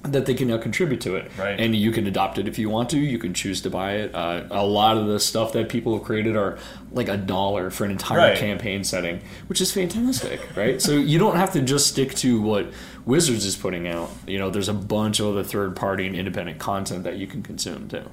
that 0.04 0.26
they 0.26 0.34
can 0.34 0.48
now 0.48 0.58
contribute 0.58 1.00
to 1.00 1.16
it. 1.16 1.30
Right. 1.38 1.58
And 1.58 1.74
you 1.74 1.90
can 1.90 2.06
adopt 2.06 2.38
it 2.38 2.46
if 2.46 2.58
you 2.58 2.68
want 2.68 2.90
to. 2.90 2.98
You 2.98 3.18
can 3.18 3.32
choose 3.32 3.62
to 3.62 3.70
buy 3.70 3.92
it. 3.94 4.14
Uh, 4.14 4.44
a 4.50 4.64
lot 4.64 4.96
of 4.98 5.06
the 5.06 5.18
stuff 5.18 5.52
that 5.54 5.68
people 5.68 5.94
have 5.96 6.04
created 6.04 6.36
are 6.36 6.58
like 6.92 7.08
a 7.08 7.16
dollar 7.16 7.70
for 7.70 7.84
an 7.84 7.90
entire 7.90 8.18
Right. 8.18 8.36
campaign 8.38 8.84
setting, 8.84 9.20
which 9.46 9.60
is 9.60 9.72
fantastic, 9.72 10.40
right? 10.56 10.80
so 10.80 10.92
you 10.92 11.18
don't 11.18 11.36
have 11.36 11.52
to 11.54 11.62
just 11.62 11.86
stick 11.86 12.14
to 12.16 12.40
what 12.42 12.66
Wizards 13.06 13.44
is 13.46 13.56
putting 13.56 13.88
out. 13.88 14.10
You 14.26 14.38
know, 14.38 14.50
there's 14.50 14.68
a 14.68 14.74
bunch 14.74 15.20
of 15.20 15.26
other 15.28 15.42
third 15.44 15.74
party 15.74 16.06
and 16.06 16.14
independent 16.14 16.58
content 16.58 17.04
that 17.04 17.16
you 17.16 17.26
can 17.26 17.42
consume 17.42 17.88
too. 17.88 18.04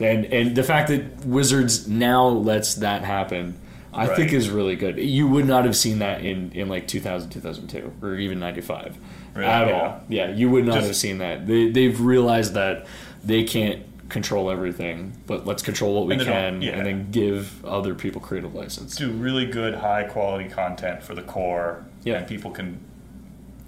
And 0.00 0.24
and 0.26 0.56
the 0.56 0.62
fact 0.62 0.88
that 0.88 1.24
Wizards 1.24 1.86
now 1.88 2.26
lets 2.28 2.74
that 2.76 3.02
happen. 3.04 3.58
I 3.96 4.06
think 4.14 4.32
is 4.32 4.50
really 4.50 4.76
good. 4.76 4.98
You 4.98 5.26
would 5.28 5.46
not 5.46 5.64
have 5.64 5.76
seen 5.76 5.98
that 6.00 6.24
in, 6.24 6.52
in 6.52 6.68
like 6.68 6.86
2000, 6.86 7.30
2002, 7.30 7.92
or 8.02 8.14
even 8.16 8.38
95 8.38 8.96
Really? 9.34 9.46
at 9.48 9.66
Yeah. 9.68 9.72
all. 9.80 10.00
Yeah, 10.08 10.30
you 10.30 10.50
would 10.50 10.64
not 10.66 10.74
Just- 10.76 10.86
have 10.88 10.96
seen 10.96 11.18
that. 11.18 11.46
They, 11.46 11.70
they've 11.70 12.00
realized 12.00 12.54
that 12.54 12.86
they 13.24 13.44
can't 13.44 13.82
control 14.08 14.50
everything, 14.50 15.12
but 15.26 15.46
let's 15.46 15.62
control 15.62 15.94
what 15.94 16.06
we 16.06 16.24
can, 16.24 16.62
yeah. 16.62 16.72
and 16.76 16.86
then 16.86 17.10
give 17.10 17.64
other 17.64 17.94
people 17.94 18.20
creative 18.20 18.54
license. 18.54 18.94
Do 18.96 19.10
really 19.10 19.46
good, 19.46 19.74
high 19.74 20.04
quality 20.04 20.48
content 20.48 21.02
for 21.02 21.14
the 21.14 21.22
core, 21.22 21.84
Yeah. 22.04 22.18
and 22.18 22.26
people 22.28 22.50
can. 22.52 22.78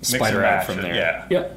Spider 0.01 0.37
and 0.37 0.47
out 0.47 0.57
match 0.59 0.67
from 0.67 0.79
it, 0.79 0.83
there. 0.83 0.95
yeah. 0.95 1.25
Yeah. 1.29 1.49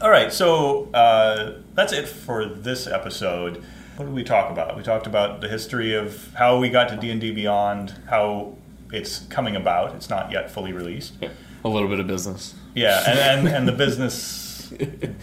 All 0.00 0.10
right, 0.10 0.32
so 0.32 0.88
uh, 0.92 1.52
that's 1.74 1.92
it 1.92 2.08
for 2.08 2.44
this 2.44 2.86
episode. 2.88 3.62
What 3.96 4.04
did 4.06 4.14
we 4.14 4.24
talk 4.24 4.50
about? 4.50 4.76
We 4.76 4.82
talked 4.82 5.06
about 5.06 5.40
the 5.40 5.48
history 5.48 5.94
of 5.94 6.32
how 6.34 6.58
we 6.58 6.68
got 6.68 6.88
to 6.90 6.96
D 6.96 7.10
and 7.10 7.20
D 7.20 7.30
Beyond, 7.32 7.94
how 8.08 8.54
it's 8.92 9.20
coming 9.30 9.56
about. 9.56 9.94
It's 9.94 10.10
not 10.10 10.30
yet 10.30 10.50
fully 10.50 10.72
released. 10.72 11.14
yeah. 11.20 11.30
A 11.64 11.68
little 11.68 11.88
bit 11.88 11.98
of 11.98 12.06
business. 12.06 12.54
Yeah, 12.74 13.02
and, 13.08 13.18
and, 13.46 13.56
and 13.56 13.68
the 13.68 13.72
business 13.86 14.68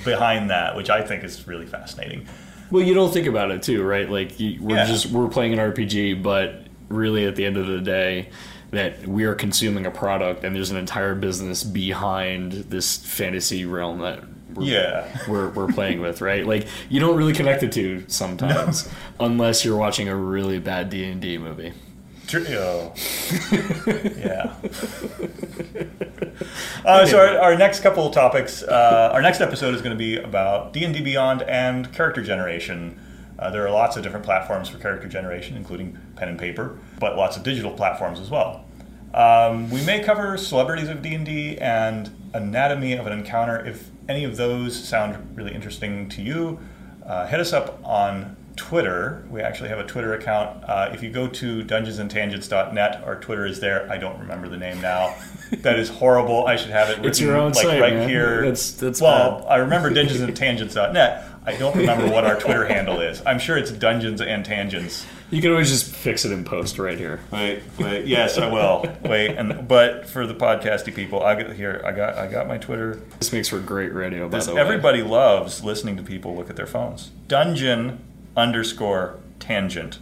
behind 0.03 0.49
that, 0.49 0.75
which 0.75 0.89
I 0.89 1.01
think 1.03 1.23
is 1.23 1.47
really 1.47 1.65
fascinating. 1.67 2.25
Well, 2.71 2.83
you 2.83 2.93
don't 2.93 3.13
think 3.13 3.27
about 3.27 3.51
it 3.51 3.61
too, 3.61 3.83
right? 3.83 4.09
Like 4.09 4.39
you, 4.39 4.57
we're 4.61 4.77
Yeah. 4.77 4.85
just 4.85 5.05
we're 5.07 5.27
playing 5.29 5.53
an 5.53 5.59
RPG, 5.59 6.23
but 6.23 6.65
really 6.89 7.25
at 7.25 7.35
the 7.35 7.45
end 7.45 7.57
of 7.57 7.67
the 7.67 7.79
day, 7.79 8.29
that 8.71 9.05
we 9.07 9.25
are 9.25 9.35
consuming 9.35 9.85
a 9.85 9.91
product, 9.91 10.43
and 10.43 10.55
there's 10.55 10.71
an 10.71 10.77
entire 10.77 11.13
business 11.13 11.63
behind 11.63 12.51
this 12.53 12.97
fantasy 12.97 13.65
realm 13.65 13.99
that 13.99 14.23
we're, 14.55 14.63
Yeah. 14.63 15.07
we're, 15.27 15.49
we're 15.49 15.71
playing 15.71 16.01
with, 16.01 16.21
right? 16.21 16.45
Like 16.45 16.67
you 16.89 16.99
don't 16.99 17.15
really 17.17 17.33
connect 17.33 17.61
the 17.61 17.69
two 17.69 18.03
sometimes, 18.07 18.89
unless 19.19 19.63
you're 19.65 19.77
watching 19.77 20.07
a 20.09 20.15
really 20.15 20.59
bad 20.59 20.89
D 20.89 21.03
and 21.05 21.21
D 21.21 21.37
movie. 21.37 21.73
Oh. 22.35 22.93
yeah. 24.17 24.53
Uh, 26.85 27.05
so 27.05 27.19
our, 27.19 27.37
our 27.39 27.55
next 27.57 27.81
couple 27.81 28.07
of 28.07 28.13
topics, 28.13 28.63
uh, 28.63 29.09
our 29.13 29.21
next 29.21 29.39
episode 29.41 29.73
is 29.75 29.81
going 29.81 29.95
to 29.95 29.97
be 29.97 30.17
about 30.17 30.73
D 30.73 30.83
and 30.83 30.93
D 30.93 31.01
Beyond 31.01 31.43
and 31.43 31.91
character 31.93 32.23
generation. 32.23 32.99
Uh, 33.37 33.49
there 33.49 33.65
are 33.65 33.71
lots 33.71 33.97
of 33.97 34.03
different 34.03 34.25
platforms 34.25 34.69
for 34.69 34.77
character 34.79 35.07
generation, 35.07 35.55
including 35.57 35.97
pen 36.15 36.29
and 36.29 36.39
paper, 36.39 36.77
but 36.99 37.15
lots 37.17 37.35
of 37.37 37.43
digital 37.43 37.71
platforms 37.71 38.19
as 38.19 38.29
well. 38.29 38.65
Um, 39.13 39.69
we 39.69 39.83
may 39.85 40.03
cover 40.03 40.37
celebrities 40.37 40.89
of 40.89 41.01
D 41.01 41.13
and 41.13 41.25
D 41.25 41.57
and 41.59 42.09
anatomy 42.33 42.93
of 42.93 43.05
an 43.05 43.13
encounter. 43.13 43.63
If 43.65 43.89
any 44.09 44.23
of 44.23 44.37
those 44.37 44.75
sound 44.87 45.35
really 45.35 45.53
interesting 45.53 46.09
to 46.09 46.21
you, 46.21 46.59
uh, 47.05 47.27
hit 47.27 47.39
us 47.39 47.53
up 47.53 47.79
on 47.83 48.35
Twitter. 48.55 49.25
We 49.29 49.41
actually 49.41 49.69
have 49.69 49.79
a 49.79 49.85
Twitter 49.85 50.13
account. 50.13 50.63
Uh, 50.63 50.89
if 50.93 51.01
you 51.03 51.11
go 51.11 51.27
to 51.27 51.63
dungeonsandtangents.net, 51.63 53.03
our 53.03 53.19
Twitter 53.19 53.45
is 53.45 53.59
there. 53.59 53.89
I 53.91 53.97
don't 53.97 54.19
remember 54.19 54.47
the 54.47 54.57
name 54.57 54.81
now. 54.81 55.15
that 55.51 55.77
is 55.79 55.89
horrible. 55.89 56.45
I 56.45 56.55
should 56.55 56.71
have 56.71 56.89
it 56.89 56.97
written 56.97 57.05
It's 57.05 57.19
your 57.19 57.35
own 57.35 57.51
like 57.53 57.63
site, 57.63 57.81
right 57.81 57.93
man. 57.93 58.09
here. 58.09 58.41
That's- 58.41 58.71
that's 58.71 59.01
well, 59.01 59.39
bad. 59.41 59.47
I 59.47 59.55
remember 59.57 59.91
dungeonsandtangents.net. 59.91 61.29
I 61.45 61.55
don't 61.57 61.75
remember 61.75 62.07
what 62.07 62.23
our 62.23 62.39
Twitter 62.39 62.65
handle 62.65 63.01
is. 63.01 63.21
I'm 63.25 63.37
sure 63.39 63.57
it's 63.57 63.71
Dungeons 63.71 64.21
and 64.21 64.45
Tangents. 64.45 65.05
You 65.33 65.41
can 65.41 65.51
always 65.51 65.69
just 65.69 65.93
fix 65.93 66.25
it 66.25 66.31
in 66.31 66.43
post 66.43 66.77
right 66.77 66.97
here. 66.97 67.19
Wait, 67.31 67.63
wait. 67.79 68.05
Yes, 68.05 68.37
I 68.37 68.51
will. 68.51 68.85
Wait, 69.03 69.35
and 69.35 69.67
but 69.67 70.07
for 70.07 70.27
the 70.27 70.35
podcasty 70.35 70.93
people, 70.93 71.23
I 71.23 71.41
got 71.41 71.53
here. 71.53 71.81
I 71.83 71.91
got 71.91 72.15
I 72.17 72.27
got 72.27 72.47
my 72.47 72.57
Twitter. 72.59 73.01
This 73.17 73.33
makes 73.33 73.47
for 73.49 73.59
great 73.59 73.93
radio. 73.93 74.29
By 74.29 74.37
This, 74.37 74.45
the 74.45 74.53
way. 74.55 74.61
everybody 74.61 75.01
loves 75.01 75.63
listening 75.63 75.97
to 75.97 76.03
people 76.03 76.35
look 76.35 76.49
at 76.51 76.55
their 76.55 76.67
phones. 76.67 77.09
Dungeon 77.27 77.99
underscore 78.37 79.19
tangent. 79.39 79.97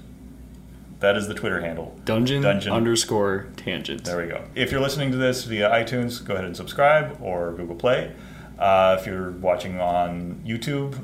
That 1.00 1.15
is 1.15 1.28
the 1.30 1.34
Twitter 1.34 1.62
handle. 1.62 1.98
dungeon, 2.04 2.41
Dungeon. 2.41 2.74
underscore 2.74 3.48
tangent. 3.56 4.04
There 4.04 4.17
we 4.22 4.28
go. 4.28 4.44
If 4.54 4.70
you're 4.72 4.82
listening 4.82 5.12
to 5.12 5.17
this 5.17 5.46
via 5.46 5.70
iTunes, 5.70 6.24
go 6.24 6.34
ahead 6.34 6.46
and 6.46 6.56
subscribe 6.58 7.17
or 7.22 7.54
Google 7.54 7.76
Play. 7.76 8.12
Uh, 8.60 8.98
if 9.00 9.08
you're 9.08 9.32
watching 9.32 9.80
on 9.80 10.41
YouTube, 10.46 11.00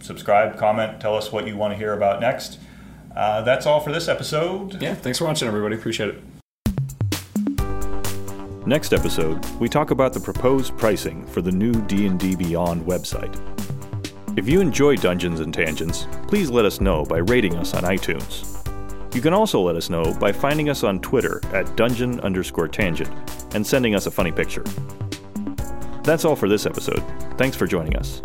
subscribe, 0.00 0.56
comment, 0.56 1.00
tell 1.00 1.16
us 1.16 1.30
what 1.32 1.46
you 1.48 1.56
want 1.56 1.72
to 1.72 1.76
hear 1.76 1.92
about 1.92 2.20
next. 2.20 2.58
Uh, 3.16 3.42
that's 3.42 3.66
all 3.66 3.80
for 3.80 3.92
this 3.92 4.08
episode. 4.08 4.80
Yeah, 4.80 4.94
thanks 4.94 5.18
for 5.18 5.26
watching, 5.26 5.48
everybody. 5.48 5.76
Appreciate 5.76 6.10
it. 6.10 6.22
Next 8.66 8.92
episode, 8.92 9.44
we 9.56 9.68
talk 9.68 9.90
about 9.90 10.12
the 10.12 10.20
proposed 10.20 10.76
pricing 10.78 11.26
for 11.26 11.42
the 11.42 11.50
new 11.50 11.72
D&D 11.72 12.36
Beyond 12.36 12.86
website. 12.86 13.36
If 14.38 14.48
you 14.48 14.60
enjoy 14.60 14.96
Dungeons 14.96 15.40
and 15.40 15.52
Tangents, 15.52 16.06
please 16.28 16.48
let 16.48 16.64
us 16.64 16.80
know 16.80 17.04
by 17.04 17.18
rating 17.18 17.56
us 17.56 17.74
on 17.74 17.82
iTunes. 17.82 18.48
You 19.14 19.20
can 19.20 19.34
also 19.34 19.60
let 19.60 19.76
us 19.76 19.90
know 19.90 20.14
by 20.14 20.32
finding 20.32 20.70
us 20.70 20.84
on 20.84 21.00
Twitter 21.00 21.40
at 21.52 21.76
dungeon 21.76 22.18
underscore 22.20 22.68
tangent 22.68 23.10
and 23.54 23.66
sending 23.66 23.94
us 23.94 24.06
a 24.06 24.10
funny 24.10 24.32
picture. 24.32 24.64
That's 26.02 26.24
all 26.24 26.36
for 26.36 26.48
this 26.48 26.64
episode. 26.64 27.02
Thanks 27.36 27.56
for 27.56 27.66
joining 27.66 27.96
us. 27.96 28.22